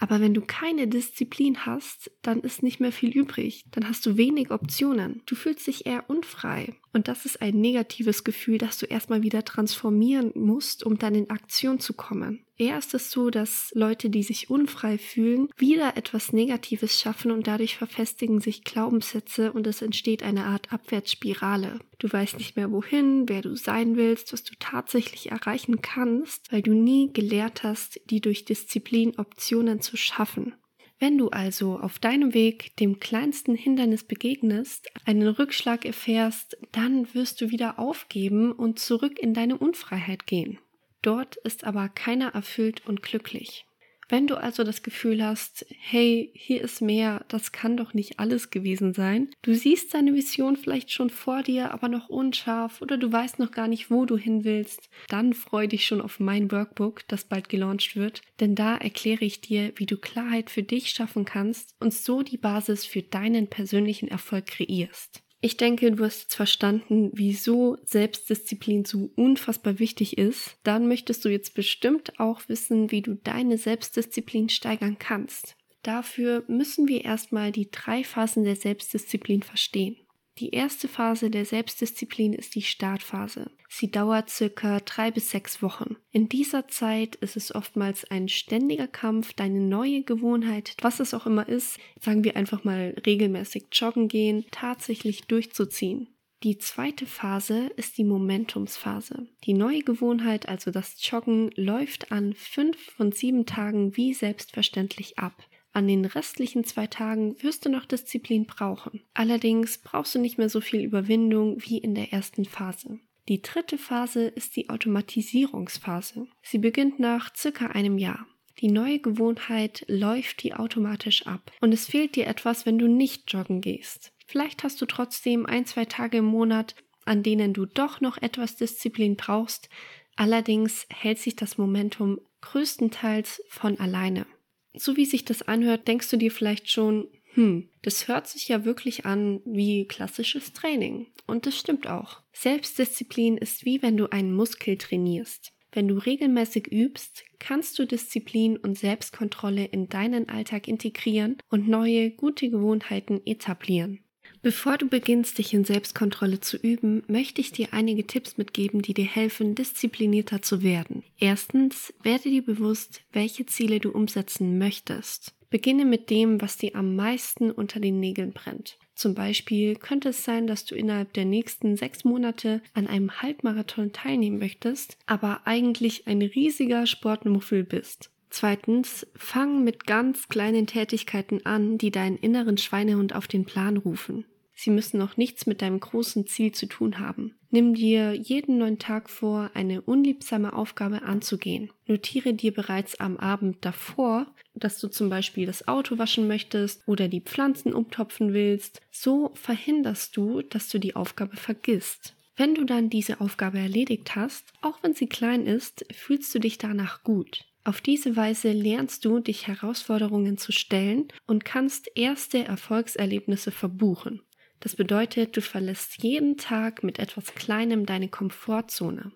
Aber 0.03 0.21
wenn 0.21 0.35
du 0.35 0.41
keine 0.41 0.89
Disziplin 0.89 1.65
hast, 1.65 2.11
dann 2.23 2.41
ist 2.41 2.65
nicht 2.65 2.81
mehr 2.81 2.91
viel 2.91 3.11
übrig. 3.11 3.67
Dann 3.71 3.89
hast 3.89 4.05
du 4.05 4.17
wenig 4.17 4.51
Optionen. 4.51 5.23
Du 5.27 5.37
fühlst 5.37 5.69
dich 5.69 5.87
eher 5.87 6.11
unfrei. 6.11 6.75
Und 6.93 7.07
das 7.07 7.25
ist 7.25 7.41
ein 7.41 7.61
negatives 7.61 8.25
Gefühl, 8.25 8.59
das 8.59 8.79
du 8.79 8.87
erstmal 8.87 9.23
wieder 9.23 9.45
transformieren 9.45 10.33
musst, 10.35 10.83
um 10.83 10.99
dann 10.99 11.15
in 11.15 11.31
Aktion 11.31 11.79
zu 11.79 11.93
kommen. 11.93 12.45
Eher 12.63 12.79
ist 12.79 12.95
es 12.95 13.11
so, 13.11 13.29
dass 13.29 13.73
Leute, 13.75 14.09
die 14.09 14.23
sich 14.23 14.49
unfrei 14.49 14.97
fühlen, 14.97 15.49
wieder 15.57 15.97
etwas 15.97 16.33
Negatives 16.33 17.01
schaffen 17.01 17.33
und 17.33 17.49
dadurch 17.49 17.77
verfestigen 17.77 18.41
sich 18.41 18.63
Glaubenssätze 18.63 19.53
und 19.53 19.67
es 19.67 19.83
entsteht 19.83 20.23
eine 20.23 20.45
Art 20.45 20.73
Abwärtsspirale. 20.73 21.81
Du 21.99 22.13
weißt 22.13 22.39
nicht 22.39 22.55
mehr 22.55 22.71
wohin, 22.71 23.29
wer 23.29 23.43
du 23.43 23.57
sein 23.57 23.97
willst, 23.97 24.33
was 24.33 24.45
du 24.45 24.55
tatsächlich 24.61 25.33
erreichen 25.33 25.83
kannst, 25.83 26.53
weil 26.53 26.63
du 26.63 26.73
nie 26.73 27.13
gelehrt 27.13 27.65
hast, 27.65 28.01
die 28.11 28.21
durch 28.21 28.45
Disziplin 28.45 29.19
Optionen 29.19 29.81
zu 29.81 29.97
schaffen. 29.97 30.55
Wenn 31.01 31.19
du 31.19 31.31
also 31.31 31.81
auf 31.81 31.99
deinem 31.99 32.33
Weg 32.33 32.77
dem 32.77 33.01
kleinsten 33.01 33.57
Hindernis 33.57 34.05
begegnest, 34.05 34.89
einen 35.05 35.27
Rückschlag 35.27 35.85
erfährst, 35.85 36.57
dann 36.71 37.13
wirst 37.13 37.41
du 37.41 37.51
wieder 37.51 37.81
aufgeben 37.81 38.53
und 38.53 38.79
zurück 38.79 39.19
in 39.19 39.35
deine 39.35 39.59
Unfreiheit 39.59 40.29
gehen. 40.29 40.61
Dort 41.03 41.37
ist 41.37 41.65
aber 41.65 41.89
keiner 41.89 42.35
erfüllt 42.35 42.87
und 42.87 43.03
glücklich. 43.03 43.67
Wenn 44.13 44.27
du 44.27 44.37
also 44.37 44.63
das 44.63 44.83
Gefühl 44.83 45.25
hast, 45.25 45.65
hey, 45.71 46.31
hier 46.35 46.61
ist 46.61 46.83
mehr, 46.83 47.25
das 47.29 47.51
kann 47.51 47.79
doch 47.79 47.95
nicht 47.95 48.19
alles 48.19 48.51
gewesen 48.51 48.93
sein, 48.93 49.31
du 49.41 49.55
siehst 49.55 49.95
deine 49.95 50.13
Vision 50.13 50.57
vielleicht 50.57 50.93
schon 50.93 51.09
vor 51.09 51.43
dir, 51.43 51.73
aber 51.73 51.89
noch 51.89 52.11
unscharf 52.11 52.83
oder 52.83 52.99
du 52.99 53.11
weißt 53.11 53.39
noch 53.39 53.53
gar 53.53 53.69
nicht, 53.69 53.91
wo 53.91 54.05
du 54.05 54.19
hin 54.19 54.45
willst, 54.45 54.91
dann 55.09 55.33
freu 55.33 55.67
dich 55.67 55.87
schon 55.87 56.03
auf 56.03 56.21
mein 56.21 56.53
Workbook, 56.53 57.09
das 57.09 57.25
bald 57.25 57.49
gelauncht 57.49 57.97
wird, 57.97 58.21
denn 58.39 58.55
da 58.55 58.77
erkläre 58.77 59.25
ich 59.25 59.41
dir, 59.41 59.73
wie 59.77 59.87
du 59.87 59.97
Klarheit 59.97 60.51
für 60.51 60.63
dich 60.63 60.91
schaffen 60.91 61.25
kannst 61.25 61.75
und 61.81 61.95
so 61.95 62.21
die 62.21 62.37
Basis 62.37 62.85
für 62.85 63.03
deinen 63.03 63.47
persönlichen 63.49 64.09
Erfolg 64.09 64.45
kreierst. 64.45 65.23
Ich 65.45 65.57
denke, 65.57 65.91
du 65.91 66.05
hast 66.05 66.23
jetzt 66.23 66.37
verstanden, 66.37 67.11
wieso 67.15 67.77
Selbstdisziplin 67.85 68.85
so 68.85 69.11
unfassbar 69.17 69.81
wichtig 69.81 70.17
ist. 70.17 70.57
Dann 70.63 70.87
möchtest 70.87 71.25
du 71.25 71.29
jetzt 71.29 71.55
bestimmt 71.55 72.21
auch 72.21 72.43
wissen, 72.49 72.93
wie 72.93 73.03
du 73.03 73.17
deine 73.17 73.59
Selbstdisziplin 73.59 74.49
steigern 74.51 74.99
kannst. 75.01 75.57
Dafür 75.83 76.45
müssen 76.47 76.87
wir 76.87 77.05
erstmal 77.05 77.51
die 77.51 77.69
drei 77.73 78.05
Phasen 78.05 78.45
der 78.45 78.55
Selbstdisziplin 78.55 79.43
verstehen. 79.43 79.97
Die 80.39 80.51
erste 80.51 80.89
Phase 80.89 81.31
der 81.31 81.45
Selbstdisziplin 81.45 82.33
ist 82.33 82.55
die 82.55 82.63
Startphase. 82.63 83.51
Sie 83.69 83.91
dauert 83.91 84.31
circa 84.31 84.81
drei 84.81 85.11
bis 85.11 85.31
sechs 85.31 85.63
Wochen. 85.63 85.97
In 86.11 86.29
dieser 86.29 86.69
Zeit 86.69 87.17
ist 87.17 87.37
es 87.37 87.55
oftmals 87.55 88.11
ein 88.11 88.29
ständiger 88.29 88.89
Kampf, 88.89 89.35
deine 89.35 89.61
neue 89.61 90.03
Gewohnheit, 90.03 90.75
was 90.81 91.01
es 91.01 91.13
auch 91.13 91.27
immer 91.27 91.49
ist, 91.49 91.79
sagen 92.01 92.25
wir 92.25 92.37
einfach 92.37 92.65
mal 92.65 92.95
regelmäßig 93.05 93.67
joggen 93.73 94.09
gehen, 94.09 94.47
tatsächlich 94.51 95.23
durchzuziehen. 95.27 96.09
Die 96.43 96.59
zweite 96.59 97.07
Phase 97.07 97.71
ist 97.77 97.99
die 97.99 98.05
Momentumsphase. 98.05 99.29
Die 99.45 99.53
neue 99.53 99.83
Gewohnheit, 99.83 100.49
also 100.49 100.73
das 100.73 100.97
Joggen, 101.09 101.53
läuft 101.55 102.11
an 102.11 102.35
fünf 102.35 102.77
von 102.97 103.13
sieben 103.13 103.47
Tagen 103.47 103.97
wie 103.97 104.13
selbstverständlich 104.13 105.21
ab. 105.21 105.45
An 105.73 105.89
den 105.89 106.05
restlichen 106.05 106.65
zwei 106.65 106.87
Tagen 106.87 107.35
wirst 107.43 107.65
du 107.65 107.71
noch 107.71 107.87
Disziplin 107.87 108.47
brauchen. 108.47 109.03
Allerdings 109.15 109.79
brauchst 109.79 110.15
du 110.15 110.19
nicht 110.19 110.37
mehr 110.37 110.51
so 110.51 110.61
viel 110.61 110.83
Überwindung 110.83 111.57
wie 111.63 111.79
in 111.79 111.95
der 111.95 112.13
ersten 112.13 112.45
Phase. 112.45 113.01
Die 113.29 113.41
dritte 113.41 113.79
Phase 113.79 114.25
ist 114.25 114.57
die 114.57 114.69
Automatisierungsphase. 114.69 116.27
Sie 116.43 116.59
beginnt 116.59 116.99
nach 116.99 117.35
circa 117.35 117.69
einem 117.69 117.97
Jahr. 117.97 118.27
Die 118.61 118.71
neue 118.71 118.99
Gewohnheit 118.99 119.85
läuft 119.89 120.43
die 120.43 120.55
automatisch 120.55 121.27
ab 121.27 121.51
und 121.61 121.73
es 121.73 121.87
fehlt 121.87 122.17
dir 122.17 122.27
etwas, 122.27 122.67
wenn 122.67 122.79
du 122.79 122.87
nicht 122.87 123.33
joggen 123.33 123.63
gehst. 123.63 124.13
Vielleicht 124.27 124.65
hast 124.65 124.81
du 124.83 124.87
trotzdem 124.87 125.47
ein, 125.47 125.65
zwei 125.65 125.87
Tage 125.87 126.19
im 126.19 126.27
Monat, 126.27 126.75
an 127.05 127.23
denen 127.23 127.55
du 127.55 127.65
doch 127.65 128.01
noch 128.01 128.19
etwas 128.19 128.57
Disziplin 128.57 129.17
brauchst, 129.17 129.71
allerdings 130.17 130.87
hält 130.91 131.19
sich 131.19 131.35
das 131.35 131.57
Momentum 131.57 132.21
größtenteils 132.43 133.43
von 133.49 133.81
alleine 133.81 134.27
so 134.75 134.97
wie 134.97 135.05
sich 135.05 135.25
das 135.25 135.43
anhört, 135.43 135.89
denkst 135.89 136.11
du 136.11 136.17
dir 136.17 136.31
vielleicht 136.31 136.71
schon, 136.71 137.09
hm, 137.35 137.69
das 137.83 138.09
hört 138.09 138.27
sich 138.27 138.49
ja 138.49 138.65
wirklich 138.65 139.07
an 139.07 139.41
wie 139.45 139.87
klassisches 139.87 140.53
Training. 140.53 141.07
Und 141.27 141.47
das 141.47 141.59
stimmt 141.59 141.87
auch. 141.87 142.21
Selbstdisziplin 142.33 143.37
ist 143.39 143.65
wie 143.65 143.83
wenn 143.83 143.97
du 143.97 144.11
einen 144.11 144.35
Muskel 144.35 144.77
trainierst. 144.77 145.53
Wenn 145.73 145.89
du 145.89 145.97
regelmäßig 145.97 146.67
übst, 146.71 147.25
kannst 147.39 147.79
du 147.79 147.87
Disziplin 147.87 148.59
und 148.59 148.79
Selbstkontrolle 148.79 149.65
in 149.65 149.89
deinen 149.89 150.29
Alltag 150.29 150.69
integrieren 150.69 151.39
und 151.49 151.67
neue, 151.67 152.11
gute 152.11 152.51
Gewohnheiten 152.51 153.23
etablieren. 153.25 154.05
Bevor 154.43 154.77
du 154.77 154.89
beginnst, 154.89 155.39
dich 155.39 155.55
in 155.55 155.65
Selbstkontrolle 155.65 156.41
zu 156.41 156.57
üben, 156.57 157.05
möchte 157.07 157.41
ich 157.41 157.53
dir 157.53 157.69
einige 157.71 158.09
Tipps 158.09 158.39
mitgeben, 158.39 158.83
die 158.83 158.93
dir 158.93 159.07
helfen, 159.07 159.55
disziplinierter 159.55 160.43
zu 160.43 160.65
werden. 160.65 161.05
Erstens, 161.21 161.95
werde 162.03 162.29
dir 162.29 162.45
bewusst, 162.45 163.03
welche 163.13 163.47
Ziele 163.47 163.79
du 163.79 163.93
umsetzen 163.93 164.59
möchtest. 164.59 165.33
Beginne 165.49 165.85
mit 165.85 166.11
dem, 166.11 166.41
was 166.41 166.57
dir 166.57 166.75
am 166.75 166.97
meisten 166.97 167.53
unter 167.53 167.79
den 167.79 168.01
Nägeln 168.01 168.33
brennt. 168.33 168.79
Zum 168.97 169.15
Beispiel 169.15 169.77
könnte 169.77 170.09
es 170.09 170.25
sein, 170.25 170.49
dass 170.49 170.65
du 170.65 170.75
innerhalb 170.75 171.13
der 171.13 171.25
nächsten 171.25 171.77
sechs 171.77 172.05
Monate 172.05 172.63
an 172.75 172.89
einem 172.89 173.23
Halbmarathon 173.23 173.93
teilnehmen 173.93 174.39
möchtest, 174.39 174.99
aber 175.07 175.43
eigentlich 175.45 176.09
ein 176.09 176.21
riesiger 176.21 176.87
Sportmuffel 176.87 177.63
bist. 177.63 178.11
Zweitens, 178.29 179.07
fang 179.15 179.63
mit 179.63 179.87
ganz 179.87 180.29
kleinen 180.29 180.67
Tätigkeiten 180.67 181.45
an, 181.45 181.79
die 181.79 181.91
deinen 181.91 182.17
inneren 182.17 182.57
Schweinehund 182.57 183.15
auf 183.15 183.29
den 183.29 183.45
Plan 183.45 183.77
rufen. 183.77 184.25
Sie 184.63 184.71
müssen 184.71 184.97
noch 184.97 185.17
nichts 185.17 185.47
mit 185.47 185.61
deinem 185.61 185.81
großen 185.81 186.25
Ziel 186.29 186.53
zu 186.53 186.67
tun 186.67 187.01
haben. 187.01 187.35
Nimm 187.51 187.75
dir 187.75 188.15
jeden 188.15 188.59
neuen 188.59 188.79
Tag 188.79 189.11
vor, 189.11 189.51
eine 189.55 189.83
unliebsame 189.83 190.53
Aufgabe 190.53 191.03
anzugehen. 191.03 191.73
Notiere 191.89 192.33
dir 192.33 192.55
bereits 192.55 193.01
am 193.01 193.17
Abend 193.17 193.57
davor, 193.63 194.29
dass 194.55 194.79
du 194.79 194.87
zum 194.87 195.11
Beispiel 195.11 195.47
das 195.47 195.67
Auto 195.67 195.99
waschen 195.99 196.29
möchtest 196.29 196.87
oder 196.87 197.09
die 197.09 197.23
Pflanzen 197.23 197.73
umtopfen 197.73 198.35
willst. 198.35 198.81
So 198.93 199.33
verhinderst 199.35 200.17
du, 200.17 200.43
dass 200.43 200.69
du 200.69 200.79
die 200.79 200.95
Aufgabe 200.95 201.37
vergisst. 201.37 202.15
Wenn 202.37 202.55
du 202.55 202.65
dann 202.65 202.89
diese 202.89 203.21
Aufgabe 203.21 203.59
erledigt 203.59 204.15
hast, 204.15 204.45
auch 204.61 204.81
wenn 204.85 204.95
sie 204.95 205.09
klein 205.09 205.45
ist, 205.45 205.85
fühlst 205.93 206.33
du 206.37 206.39
dich 206.39 206.59
danach 206.59 207.03
gut. 207.03 207.47
Auf 207.65 207.81
diese 207.81 208.15
Weise 208.15 208.53
lernst 208.53 209.05
du, 209.05 209.19
dich 209.19 209.49
Herausforderungen 209.49 210.39
zu 210.39 210.53
stellen 210.53 211.09
und 211.27 211.45
kannst 211.45 211.91
erste 211.97 212.45
Erfolgserlebnisse 212.45 213.51
verbuchen. 213.51 214.23
Das 214.63 214.77
bedeutet, 214.77 215.37
du 215.37 215.41
verlässt 215.41 216.05
jeden 216.05 216.37
Tag 216.37 216.85
mit 216.85 217.01
etwas 217.01 217.35
Kleinem 217.35 217.85
deine 217.85 218.09
Komfortzone. 218.09 219.11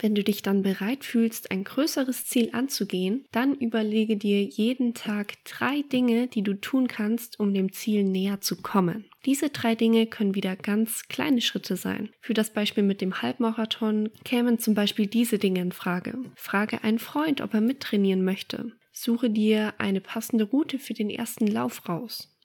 Wenn 0.00 0.14
du 0.14 0.24
dich 0.24 0.42
dann 0.42 0.62
bereit 0.62 1.04
fühlst, 1.04 1.52
ein 1.52 1.62
größeres 1.62 2.26
Ziel 2.26 2.50
anzugehen, 2.52 3.24
dann 3.30 3.54
überlege 3.54 4.16
dir 4.16 4.42
jeden 4.42 4.94
Tag 4.94 5.34
drei 5.44 5.82
Dinge, 5.82 6.26
die 6.26 6.42
du 6.42 6.54
tun 6.54 6.88
kannst, 6.88 7.38
um 7.38 7.54
dem 7.54 7.72
Ziel 7.72 8.02
näher 8.02 8.40
zu 8.40 8.60
kommen. 8.60 9.08
Diese 9.24 9.50
drei 9.50 9.76
Dinge 9.76 10.06
können 10.06 10.34
wieder 10.34 10.56
ganz 10.56 11.04
kleine 11.08 11.40
Schritte 11.40 11.76
sein. 11.76 12.10
Für 12.20 12.34
das 12.34 12.52
Beispiel 12.52 12.82
mit 12.82 13.00
dem 13.00 13.22
Halbmarathon 13.22 14.10
kämen 14.24 14.58
zum 14.58 14.74
Beispiel 14.74 15.06
diese 15.06 15.38
Dinge 15.38 15.60
in 15.60 15.72
Frage. 15.72 16.18
Frage 16.34 16.82
einen 16.82 17.00
Freund, 17.00 17.40
ob 17.40 17.54
er 17.54 17.60
mittrainieren 17.60 18.24
möchte. 18.24 18.72
Suche 18.92 19.30
dir 19.30 19.74
eine 19.78 20.00
passende 20.00 20.44
Route 20.44 20.80
für 20.80 20.94
den 20.94 21.10
ersten 21.10 21.46
Lauf 21.46 21.88
raus. 21.88 22.37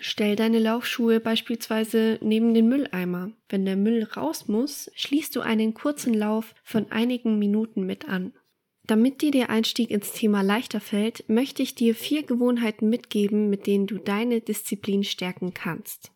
Stell 0.00 0.36
deine 0.36 0.58
Laufschuhe 0.58 1.20
beispielsweise 1.20 2.18
neben 2.22 2.54
den 2.54 2.68
Mülleimer. 2.68 3.32
Wenn 3.48 3.64
der 3.64 3.76
Müll 3.76 4.04
raus 4.04 4.48
muss, 4.48 4.90
schließt 4.94 5.34
du 5.34 5.40
einen 5.40 5.74
kurzen 5.74 6.14
Lauf 6.14 6.54
von 6.62 6.90
einigen 6.90 7.38
Minuten 7.38 7.86
mit 7.86 8.08
an. 8.08 8.32
Damit 8.86 9.20
dir 9.22 9.32
der 9.32 9.50
Einstieg 9.50 9.90
ins 9.90 10.12
Thema 10.12 10.42
leichter 10.42 10.80
fällt, 10.80 11.28
möchte 11.28 11.62
ich 11.62 11.74
dir 11.74 11.94
vier 11.94 12.22
Gewohnheiten 12.22 12.88
mitgeben, 12.88 13.50
mit 13.50 13.66
denen 13.66 13.86
du 13.86 13.98
deine 13.98 14.40
Disziplin 14.40 15.02
stärken 15.02 15.54
kannst. 15.54 16.12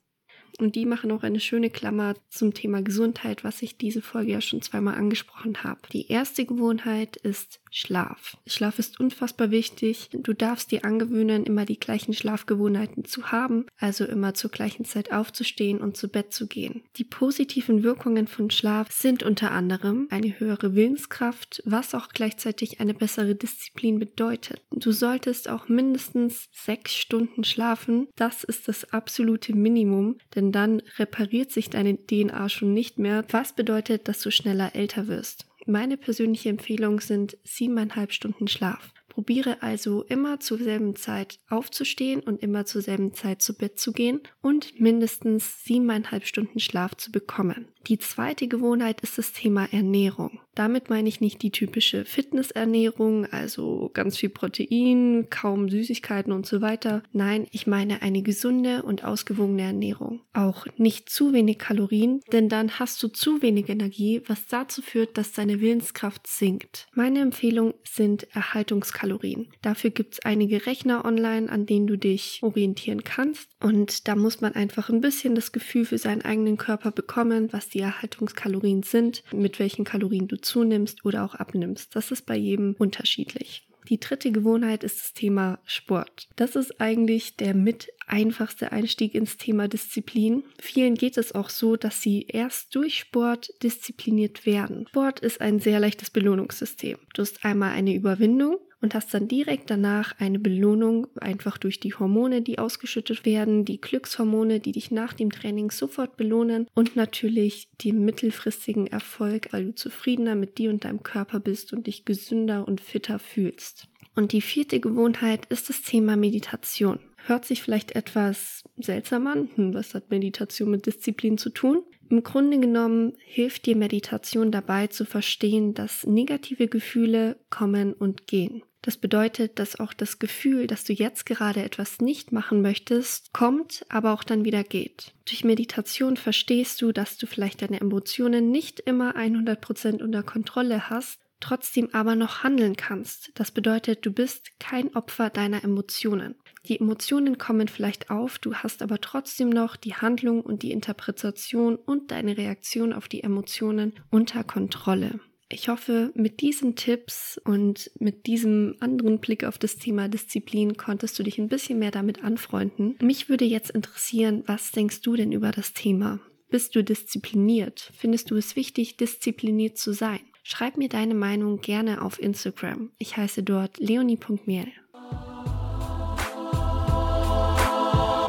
Und 0.60 0.76
die 0.76 0.84
machen 0.84 1.10
auch 1.10 1.22
eine 1.22 1.40
schöne 1.40 1.70
Klammer 1.70 2.14
zum 2.28 2.52
Thema 2.52 2.82
Gesundheit, 2.82 3.44
was 3.44 3.62
ich 3.62 3.78
diese 3.78 4.02
Folge 4.02 4.32
ja 4.32 4.40
schon 4.40 4.60
zweimal 4.60 4.94
angesprochen 4.94 5.64
habe. 5.64 5.80
Die 5.92 6.08
erste 6.08 6.44
Gewohnheit 6.44 7.16
ist 7.16 7.60
Schlaf. 7.70 8.36
Schlaf 8.46 8.78
ist 8.78 9.00
unfassbar 9.00 9.50
wichtig. 9.50 10.10
Du 10.12 10.32
darfst 10.32 10.72
dir 10.72 10.84
angewöhnen, 10.84 11.44
immer 11.44 11.64
die 11.64 11.78
gleichen 11.78 12.12
Schlafgewohnheiten 12.12 13.04
zu 13.04 13.30
haben, 13.30 13.66
also 13.78 14.04
immer 14.04 14.34
zur 14.34 14.50
gleichen 14.50 14.84
Zeit 14.84 15.12
aufzustehen 15.12 15.78
und 15.78 15.96
zu 15.96 16.08
Bett 16.08 16.32
zu 16.32 16.46
gehen. 16.46 16.82
Die 16.96 17.04
positiven 17.04 17.82
Wirkungen 17.82 18.26
von 18.26 18.50
Schlaf 18.50 18.90
sind 18.90 19.22
unter 19.22 19.52
anderem 19.52 20.08
eine 20.10 20.38
höhere 20.38 20.74
Willenskraft, 20.74 21.62
was 21.64 21.94
auch 21.94 22.08
gleichzeitig 22.08 22.80
eine 22.80 22.94
bessere 22.94 23.34
Disziplin 23.34 23.98
bedeutet. 23.98 24.62
Du 24.72 24.92
solltest 24.92 25.48
auch 25.48 25.68
mindestens 25.68 26.48
sechs 26.52 26.96
Stunden 26.96 27.44
schlafen. 27.44 28.08
Das 28.16 28.42
ist 28.42 28.66
das 28.66 28.92
absolute 28.92 29.54
Minimum, 29.54 30.18
denn 30.34 30.49
dann 30.52 30.82
repariert 30.98 31.50
sich 31.50 31.70
deine 31.70 31.96
DNA 31.96 32.48
schon 32.48 32.72
nicht 32.74 32.98
mehr, 32.98 33.24
was 33.30 33.54
bedeutet, 33.54 34.08
dass 34.08 34.20
du 34.20 34.30
schneller 34.30 34.74
älter 34.74 35.08
wirst. 35.08 35.46
Meine 35.66 35.96
persönliche 35.96 36.48
Empfehlung 36.48 37.00
sind 37.00 37.36
siebeneinhalb 37.44 38.12
Stunden 38.12 38.48
Schlaf. 38.48 38.92
Probiere 39.08 39.62
also 39.62 40.04
immer 40.04 40.40
zur 40.40 40.58
selben 40.58 40.96
Zeit 40.96 41.38
aufzustehen 41.48 42.20
und 42.20 42.42
immer 42.42 42.64
zur 42.64 42.80
selben 42.80 43.12
Zeit 43.12 43.42
zu 43.42 43.56
Bett 43.56 43.78
zu 43.78 43.92
gehen 43.92 44.20
und 44.40 44.80
mindestens 44.80 45.64
siebeneinhalb 45.64 46.24
Stunden 46.24 46.60
Schlaf 46.60 46.94
zu 46.94 47.12
bekommen. 47.12 47.68
Die 47.86 47.98
zweite 47.98 48.46
Gewohnheit 48.46 49.00
ist 49.00 49.16
das 49.16 49.32
Thema 49.32 49.66
Ernährung. 49.72 50.40
Damit 50.54 50.90
meine 50.90 51.08
ich 51.08 51.20
nicht 51.20 51.42
die 51.42 51.50
typische 51.50 52.04
Fitnessernährung, 52.04 53.24
also 53.26 53.90
ganz 53.94 54.18
viel 54.18 54.28
Protein, 54.28 55.28
kaum 55.30 55.70
Süßigkeiten 55.70 56.32
und 56.32 56.44
so 56.44 56.60
weiter. 56.60 57.02
Nein, 57.12 57.46
ich 57.50 57.66
meine 57.66 58.02
eine 58.02 58.22
gesunde 58.22 58.82
und 58.82 59.04
ausgewogene 59.04 59.62
Ernährung. 59.62 60.20
Auch 60.34 60.66
nicht 60.76 61.08
zu 61.08 61.32
wenig 61.32 61.58
Kalorien, 61.58 62.20
denn 62.32 62.48
dann 62.48 62.78
hast 62.78 63.02
du 63.02 63.08
zu 63.08 63.40
wenig 63.40 63.68
Energie, 63.68 64.22
was 64.26 64.46
dazu 64.48 64.82
führt, 64.82 65.16
dass 65.16 65.32
deine 65.32 65.60
Willenskraft 65.60 66.26
sinkt. 66.26 66.88
Meine 66.94 67.20
Empfehlung 67.20 67.74
sind 67.84 68.26
Erhaltungskalorien. 68.34 69.48
Dafür 69.62 69.90
gibt 69.90 70.14
es 70.14 70.20
einige 70.24 70.66
Rechner 70.66 71.04
online, 71.04 71.48
an 71.48 71.64
denen 71.64 71.86
du 71.86 71.96
dich 71.96 72.40
orientieren 72.42 73.04
kannst. 73.04 73.50
Und 73.62 74.08
da 74.08 74.16
muss 74.16 74.40
man 74.40 74.54
einfach 74.54 74.90
ein 74.90 75.00
bisschen 75.00 75.34
das 75.34 75.52
Gefühl 75.52 75.86
für 75.86 75.98
seinen 75.98 76.22
eigenen 76.22 76.58
Körper 76.58 76.90
bekommen, 76.90 77.52
was 77.52 77.69
die 77.70 77.80
Erhaltungskalorien 77.80 78.82
sind, 78.82 79.22
mit 79.32 79.58
welchen 79.58 79.84
Kalorien 79.84 80.28
du 80.28 80.40
zunimmst 80.40 81.04
oder 81.04 81.24
auch 81.24 81.34
abnimmst. 81.34 81.94
Das 81.96 82.10
ist 82.10 82.26
bei 82.26 82.36
jedem 82.36 82.74
unterschiedlich. 82.78 83.66
Die 83.88 83.98
dritte 83.98 84.30
Gewohnheit 84.30 84.84
ist 84.84 85.00
das 85.00 85.12
Thema 85.14 85.58
Sport. 85.64 86.28
Das 86.36 86.54
ist 86.54 86.80
eigentlich 86.80 87.36
der 87.36 87.54
mit 87.54 87.88
einfachste 88.06 88.72
Einstieg 88.72 89.14
ins 89.14 89.36
Thema 89.36 89.68
Disziplin. 89.68 90.44
Vielen 90.60 90.94
geht 90.94 91.16
es 91.16 91.34
auch 91.34 91.48
so, 91.48 91.76
dass 91.76 92.02
sie 92.02 92.26
erst 92.28 92.74
durch 92.74 92.98
Sport 92.98 93.50
diszipliniert 93.62 94.46
werden. 94.46 94.86
Sport 94.88 95.20
ist 95.20 95.40
ein 95.40 95.60
sehr 95.60 95.80
leichtes 95.80 96.10
Belohnungssystem. 96.10 96.98
Du 97.14 97.22
hast 97.22 97.44
einmal 97.44 97.72
eine 97.72 97.94
Überwindung 97.94 98.58
und 98.80 98.94
hast 98.94 99.12
dann 99.12 99.28
direkt 99.28 99.70
danach 99.70 100.18
eine 100.18 100.38
Belohnung, 100.38 101.06
einfach 101.20 101.58
durch 101.58 101.80
die 101.80 101.94
Hormone, 101.94 102.42
die 102.42 102.58
ausgeschüttet 102.58 103.24
werden, 103.24 103.64
die 103.64 103.80
Glückshormone, 103.80 104.60
die 104.60 104.72
dich 104.72 104.90
nach 104.90 105.12
dem 105.12 105.30
Training 105.30 105.70
sofort 105.70 106.16
belohnen 106.16 106.66
und 106.74 106.96
natürlich 106.96 107.68
den 107.82 108.04
mittelfristigen 108.04 108.86
Erfolg, 108.86 109.52
weil 109.52 109.66
du 109.66 109.74
zufriedener 109.74 110.34
mit 110.34 110.58
dir 110.58 110.70
und 110.70 110.84
deinem 110.84 111.02
Körper 111.02 111.40
bist 111.40 111.72
und 111.72 111.86
dich 111.86 112.04
gesünder 112.04 112.66
und 112.66 112.80
fitter 112.80 113.18
fühlst. 113.18 113.88
Und 114.16 114.32
die 114.32 114.40
vierte 114.40 114.80
Gewohnheit 114.80 115.46
ist 115.46 115.68
das 115.68 115.82
Thema 115.82 116.16
Meditation. 116.16 116.98
Hört 117.26 117.44
sich 117.44 117.62
vielleicht 117.62 117.92
etwas 117.92 118.64
seltsam 118.76 119.26
an. 119.26 119.50
Hm, 119.54 119.74
was 119.74 119.94
hat 119.94 120.10
Meditation 120.10 120.70
mit 120.70 120.86
Disziplin 120.86 121.38
zu 121.38 121.50
tun? 121.50 121.82
Im 122.08 122.24
Grunde 122.24 122.58
genommen 122.58 123.12
hilft 123.24 123.66
dir 123.66 123.76
Meditation 123.76 124.50
dabei 124.50 124.88
zu 124.88 125.04
verstehen, 125.04 125.74
dass 125.74 126.04
negative 126.04 126.66
Gefühle 126.66 127.38
kommen 127.50 127.92
und 127.92 128.26
gehen. 128.26 128.62
Das 128.82 128.96
bedeutet, 128.96 129.58
dass 129.58 129.78
auch 129.78 129.92
das 129.92 130.18
Gefühl, 130.18 130.66
dass 130.66 130.84
du 130.84 130.92
jetzt 130.92 131.26
gerade 131.26 131.62
etwas 131.62 132.00
nicht 132.00 132.32
machen 132.32 132.62
möchtest, 132.62 133.32
kommt, 133.32 133.84
aber 133.88 134.12
auch 134.12 134.24
dann 134.24 134.44
wieder 134.44 134.64
geht. 134.64 135.12
Durch 135.26 135.44
Meditation 135.44 136.16
verstehst 136.16 136.80
du, 136.80 136.92
dass 136.92 137.18
du 137.18 137.26
vielleicht 137.26 137.62
deine 137.62 137.80
Emotionen 137.80 138.50
nicht 138.50 138.80
immer 138.80 139.16
100% 139.16 140.02
unter 140.02 140.22
Kontrolle 140.22 140.88
hast, 140.88 141.20
trotzdem 141.40 141.88
aber 141.92 142.14
noch 142.14 142.42
handeln 142.42 142.76
kannst. 142.76 143.32
Das 143.34 143.50
bedeutet, 143.50 144.04
du 144.06 144.12
bist 144.12 144.58
kein 144.58 144.94
Opfer 144.94 145.30
deiner 145.30 145.64
Emotionen. 145.64 146.36
Die 146.66 146.78
Emotionen 146.78 147.38
kommen 147.38 147.68
vielleicht 147.68 148.10
auf, 148.10 148.38
du 148.38 148.54
hast 148.54 148.82
aber 148.82 149.00
trotzdem 149.00 149.48
noch 149.48 149.76
die 149.76 149.94
Handlung 149.94 150.42
und 150.42 150.62
die 150.62 150.72
Interpretation 150.72 151.76
und 151.76 152.10
deine 152.10 152.36
Reaktion 152.36 152.92
auf 152.92 153.08
die 153.08 153.22
Emotionen 153.22 153.94
unter 154.10 154.44
Kontrolle. 154.44 155.20
Ich 155.52 155.68
hoffe, 155.68 156.12
mit 156.14 156.42
diesen 156.42 156.76
Tipps 156.76 157.40
und 157.44 157.90
mit 157.98 158.26
diesem 158.26 158.76
anderen 158.78 159.18
Blick 159.18 159.42
auf 159.42 159.58
das 159.58 159.74
Thema 159.76 160.08
Disziplin 160.08 160.76
konntest 160.76 161.18
du 161.18 161.24
dich 161.24 161.40
ein 161.40 161.48
bisschen 161.48 161.80
mehr 161.80 161.90
damit 161.90 162.22
anfreunden. 162.22 162.96
Mich 163.02 163.28
würde 163.28 163.44
jetzt 163.44 163.70
interessieren, 163.70 164.44
was 164.46 164.70
denkst 164.70 165.00
du 165.00 165.16
denn 165.16 165.32
über 165.32 165.50
das 165.50 165.72
Thema? 165.72 166.20
Bist 166.50 166.76
du 166.76 166.84
diszipliniert? 166.84 167.90
Findest 167.96 168.30
du 168.30 168.36
es 168.36 168.54
wichtig, 168.54 168.96
diszipliniert 168.96 169.76
zu 169.76 169.92
sein? 169.92 170.20
Schreib 170.44 170.76
mir 170.76 170.88
deine 170.88 171.14
Meinung 171.14 171.60
gerne 171.60 172.02
auf 172.02 172.22
Instagram. 172.22 172.92
Ich 172.98 173.16
heiße 173.16 173.42
dort 173.42 173.76
leonie.miel. 173.78 174.68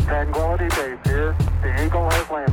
Tranquility 0.08 0.68
Base 0.70 1.00
here. 1.06 1.36
The 1.62 1.86
Eagle 1.86 2.10
has 2.10 2.30
landed. 2.32 2.51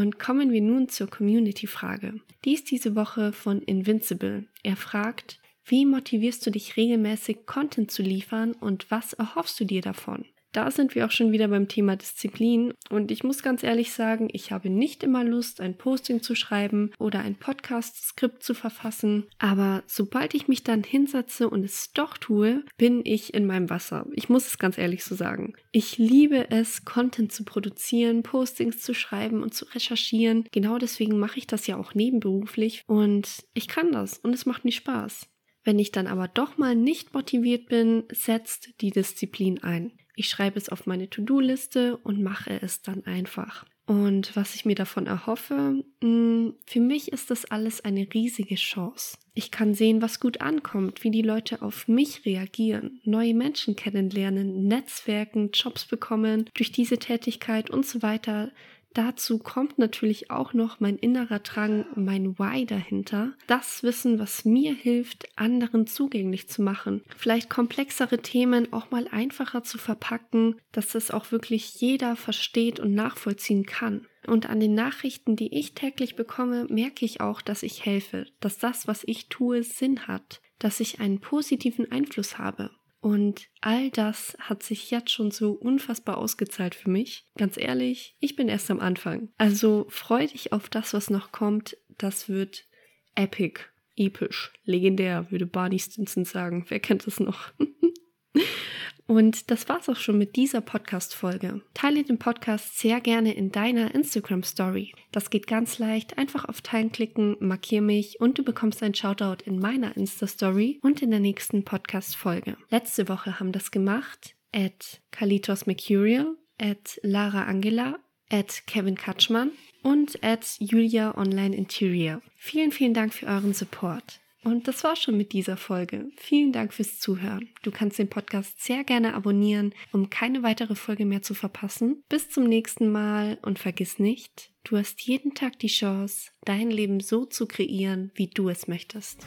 Und 0.00 0.18
kommen 0.18 0.50
wir 0.50 0.62
nun 0.62 0.88
zur 0.88 1.10
Community-Frage. 1.10 2.22
Die 2.46 2.54
ist 2.54 2.70
diese 2.70 2.96
Woche 2.96 3.34
von 3.34 3.60
Invincible. 3.60 4.46
Er 4.62 4.76
fragt, 4.76 5.38
wie 5.66 5.84
motivierst 5.84 6.46
du 6.46 6.50
dich 6.50 6.78
regelmäßig 6.78 7.44
Content 7.44 7.90
zu 7.90 8.00
liefern 8.00 8.52
und 8.52 8.90
was 8.90 9.12
erhoffst 9.12 9.60
du 9.60 9.66
dir 9.66 9.82
davon? 9.82 10.24
Da 10.52 10.70
sind 10.70 10.94
wir 10.94 11.06
auch 11.06 11.10
schon 11.10 11.32
wieder 11.32 11.48
beim 11.48 11.68
Thema 11.68 11.96
Disziplin. 11.96 12.74
Und 12.88 13.10
ich 13.10 13.24
muss 13.24 13.42
ganz 13.42 13.62
ehrlich 13.62 13.92
sagen, 13.92 14.28
ich 14.32 14.52
habe 14.52 14.70
nicht 14.70 15.02
immer 15.02 15.24
Lust, 15.24 15.60
ein 15.60 15.76
Posting 15.76 16.22
zu 16.22 16.34
schreiben 16.34 16.90
oder 16.98 17.20
ein 17.20 17.36
Podcast-Skript 17.36 18.42
zu 18.42 18.54
verfassen. 18.54 19.26
Aber 19.38 19.82
sobald 19.86 20.34
ich 20.34 20.48
mich 20.48 20.64
dann 20.64 20.82
hinsetze 20.82 21.48
und 21.48 21.64
es 21.64 21.92
doch 21.92 22.18
tue, 22.18 22.64
bin 22.76 23.02
ich 23.04 23.34
in 23.34 23.46
meinem 23.46 23.70
Wasser. 23.70 24.06
Ich 24.14 24.28
muss 24.28 24.46
es 24.46 24.58
ganz 24.58 24.78
ehrlich 24.78 25.04
so 25.04 25.14
sagen. 25.14 25.54
Ich 25.72 25.98
liebe 25.98 26.50
es, 26.50 26.84
Content 26.84 27.32
zu 27.32 27.44
produzieren, 27.44 28.22
Postings 28.22 28.80
zu 28.80 28.94
schreiben 28.94 29.42
und 29.42 29.54
zu 29.54 29.64
recherchieren. 29.66 30.44
Genau 30.52 30.78
deswegen 30.78 31.18
mache 31.18 31.38
ich 31.38 31.46
das 31.46 31.66
ja 31.66 31.76
auch 31.76 31.94
nebenberuflich 31.94 32.82
und 32.86 33.44
ich 33.54 33.68
kann 33.68 33.92
das 33.92 34.18
und 34.18 34.34
es 34.34 34.46
macht 34.46 34.64
mir 34.64 34.72
Spaß. 34.72 35.28
Wenn 35.62 35.78
ich 35.78 35.92
dann 35.92 36.06
aber 36.06 36.28
doch 36.28 36.56
mal 36.56 36.74
nicht 36.74 37.12
motiviert 37.12 37.66
bin, 37.66 38.04
setzt 38.10 38.70
die 38.80 38.90
Disziplin 38.90 39.62
ein. 39.62 39.92
Ich 40.20 40.28
schreibe 40.28 40.58
es 40.58 40.68
auf 40.68 40.86
meine 40.86 41.08
To-Do-Liste 41.08 41.96
und 41.96 42.22
mache 42.22 42.60
es 42.60 42.82
dann 42.82 43.06
einfach. 43.06 43.64
Und 43.86 44.36
was 44.36 44.54
ich 44.54 44.66
mir 44.66 44.74
davon 44.74 45.06
erhoffe, 45.06 45.82
hm, 46.02 46.56
für 46.66 46.80
mich 46.80 47.10
ist 47.10 47.30
das 47.30 47.46
alles 47.46 47.86
eine 47.86 48.06
riesige 48.12 48.56
Chance. 48.56 49.16
Ich 49.32 49.50
kann 49.50 49.72
sehen, 49.72 50.02
was 50.02 50.20
gut 50.20 50.42
ankommt, 50.42 51.04
wie 51.04 51.10
die 51.10 51.22
Leute 51.22 51.62
auf 51.62 51.88
mich 51.88 52.26
reagieren, 52.26 53.00
neue 53.02 53.32
Menschen 53.32 53.76
kennenlernen, 53.76 54.68
Netzwerken, 54.68 55.52
Jobs 55.54 55.86
bekommen, 55.86 56.50
durch 56.52 56.70
diese 56.70 56.98
Tätigkeit 56.98 57.70
und 57.70 57.86
so 57.86 58.02
weiter. 58.02 58.52
Dazu 58.92 59.38
kommt 59.38 59.78
natürlich 59.78 60.30
auch 60.30 60.52
noch 60.52 60.80
mein 60.80 60.96
innerer 60.96 61.38
Drang, 61.38 61.86
mein 61.94 62.38
Why 62.38 62.66
dahinter. 62.66 63.32
Das 63.46 63.84
Wissen, 63.84 64.18
was 64.18 64.44
mir 64.44 64.74
hilft, 64.74 65.28
anderen 65.36 65.86
zugänglich 65.86 66.48
zu 66.48 66.62
machen. 66.62 67.02
Vielleicht 67.16 67.48
komplexere 67.48 68.18
Themen 68.18 68.72
auch 68.72 68.90
mal 68.90 69.06
einfacher 69.08 69.62
zu 69.62 69.78
verpacken, 69.78 70.56
dass 70.72 70.96
es 70.96 71.12
auch 71.12 71.30
wirklich 71.30 71.80
jeder 71.80 72.16
versteht 72.16 72.80
und 72.80 72.94
nachvollziehen 72.94 73.64
kann. 73.64 74.06
Und 74.26 74.50
an 74.50 74.60
den 74.60 74.74
Nachrichten, 74.74 75.36
die 75.36 75.56
ich 75.56 75.74
täglich 75.74 76.16
bekomme, 76.16 76.66
merke 76.68 77.04
ich 77.04 77.20
auch, 77.20 77.40
dass 77.40 77.62
ich 77.62 77.84
helfe, 77.86 78.26
dass 78.40 78.58
das, 78.58 78.86
was 78.86 79.02
ich 79.06 79.28
tue, 79.28 79.62
Sinn 79.62 80.08
hat, 80.08 80.40
dass 80.58 80.80
ich 80.80 81.00
einen 81.00 81.20
positiven 81.20 81.90
Einfluss 81.90 82.38
habe. 82.38 82.70
Und 83.00 83.48
all 83.62 83.90
das 83.90 84.36
hat 84.40 84.62
sich 84.62 84.90
jetzt 84.90 85.10
schon 85.10 85.30
so 85.30 85.52
unfassbar 85.52 86.18
ausgezahlt 86.18 86.74
für 86.74 86.90
mich. 86.90 87.24
Ganz 87.36 87.56
ehrlich, 87.56 88.16
ich 88.20 88.36
bin 88.36 88.48
erst 88.48 88.70
am 88.70 88.80
Anfang. 88.80 89.30
Also 89.38 89.86
freu 89.88 90.26
dich 90.26 90.52
auf 90.52 90.68
das, 90.68 90.92
was 90.92 91.08
noch 91.08 91.32
kommt. 91.32 91.78
Das 91.96 92.28
wird 92.28 92.66
epic, 93.14 93.60
episch, 93.96 94.52
legendär, 94.64 95.30
würde 95.30 95.46
Barney 95.46 95.78
Stinson 95.78 96.24
sagen. 96.26 96.66
Wer 96.68 96.80
kennt 96.80 97.06
es 97.06 97.20
noch? 97.20 97.52
Und 99.10 99.50
das 99.50 99.68
war's 99.68 99.88
auch 99.88 99.96
schon 99.96 100.18
mit 100.18 100.36
dieser 100.36 100.60
Podcast-Folge. 100.60 101.62
Teile 101.74 102.04
den 102.04 102.20
Podcast 102.20 102.78
sehr 102.78 103.00
gerne 103.00 103.34
in 103.34 103.50
deiner 103.50 103.92
Instagram-Story. 103.92 104.92
Das 105.10 105.30
geht 105.30 105.48
ganz 105.48 105.80
leicht. 105.80 106.16
Einfach 106.16 106.44
auf 106.44 106.60
Teilen 106.60 106.92
klicken, 106.92 107.36
markier 107.40 107.82
mich 107.82 108.20
und 108.20 108.38
du 108.38 108.44
bekommst 108.44 108.84
ein 108.84 108.94
Shoutout 108.94 109.42
in 109.44 109.58
meiner 109.58 109.96
Insta-Story 109.96 110.78
und 110.84 111.02
in 111.02 111.10
der 111.10 111.18
nächsten 111.18 111.64
Podcast-Folge. 111.64 112.56
Letzte 112.68 113.08
Woche 113.08 113.40
haben 113.40 113.50
das 113.50 113.72
gemacht 113.72 114.36
at 114.54 115.00
Kalitos 115.10 115.66
Mercurial, 115.66 116.36
at 116.60 117.00
Lara 117.02 117.46
Angela, 117.46 117.98
at 118.30 118.62
Kevin 118.68 118.94
Katschmann 118.94 119.50
und 119.82 120.22
at 120.22 120.46
Julia 120.60 121.18
Online 121.18 121.56
Interior. 121.56 122.22
Vielen, 122.36 122.70
vielen 122.70 122.94
Dank 122.94 123.12
für 123.12 123.26
euren 123.26 123.54
Support. 123.54 124.19
Und 124.42 124.68
das 124.68 124.84
war 124.84 124.96
schon 124.96 125.16
mit 125.16 125.32
dieser 125.32 125.56
Folge. 125.56 126.10
Vielen 126.16 126.52
Dank 126.52 126.72
fürs 126.72 126.98
Zuhören. 126.98 127.48
Du 127.62 127.70
kannst 127.70 127.98
den 127.98 128.08
Podcast 128.08 128.62
sehr 128.62 128.84
gerne 128.84 129.14
abonnieren, 129.14 129.74
um 129.92 130.08
keine 130.08 130.42
weitere 130.42 130.74
Folge 130.74 131.04
mehr 131.04 131.22
zu 131.22 131.34
verpassen. 131.34 132.02
Bis 132.08 132.30
zum 132.30 132.44
nächsten 132.44 132.90
Mal 132.90 133.38
und 133.42 133.58
vergiss 133.58 133.98
nicht, 133.98 134.50
du 134.64 134.76
hast 134.78 135.02
jeden 135.02 135.34
Tag 135.34 135.58
die 135.58 135.68
Chance, 135.68 136.30
dein 136.44 136.70
Leben 136.70 137.00
so 137.00 137.26
zu 137.26 137.46
kreieren, 137.46 138.12
wie 138.14 138.28
du 138.28 138.48
es 138.48 138.66
möchtest. 138.66 139.26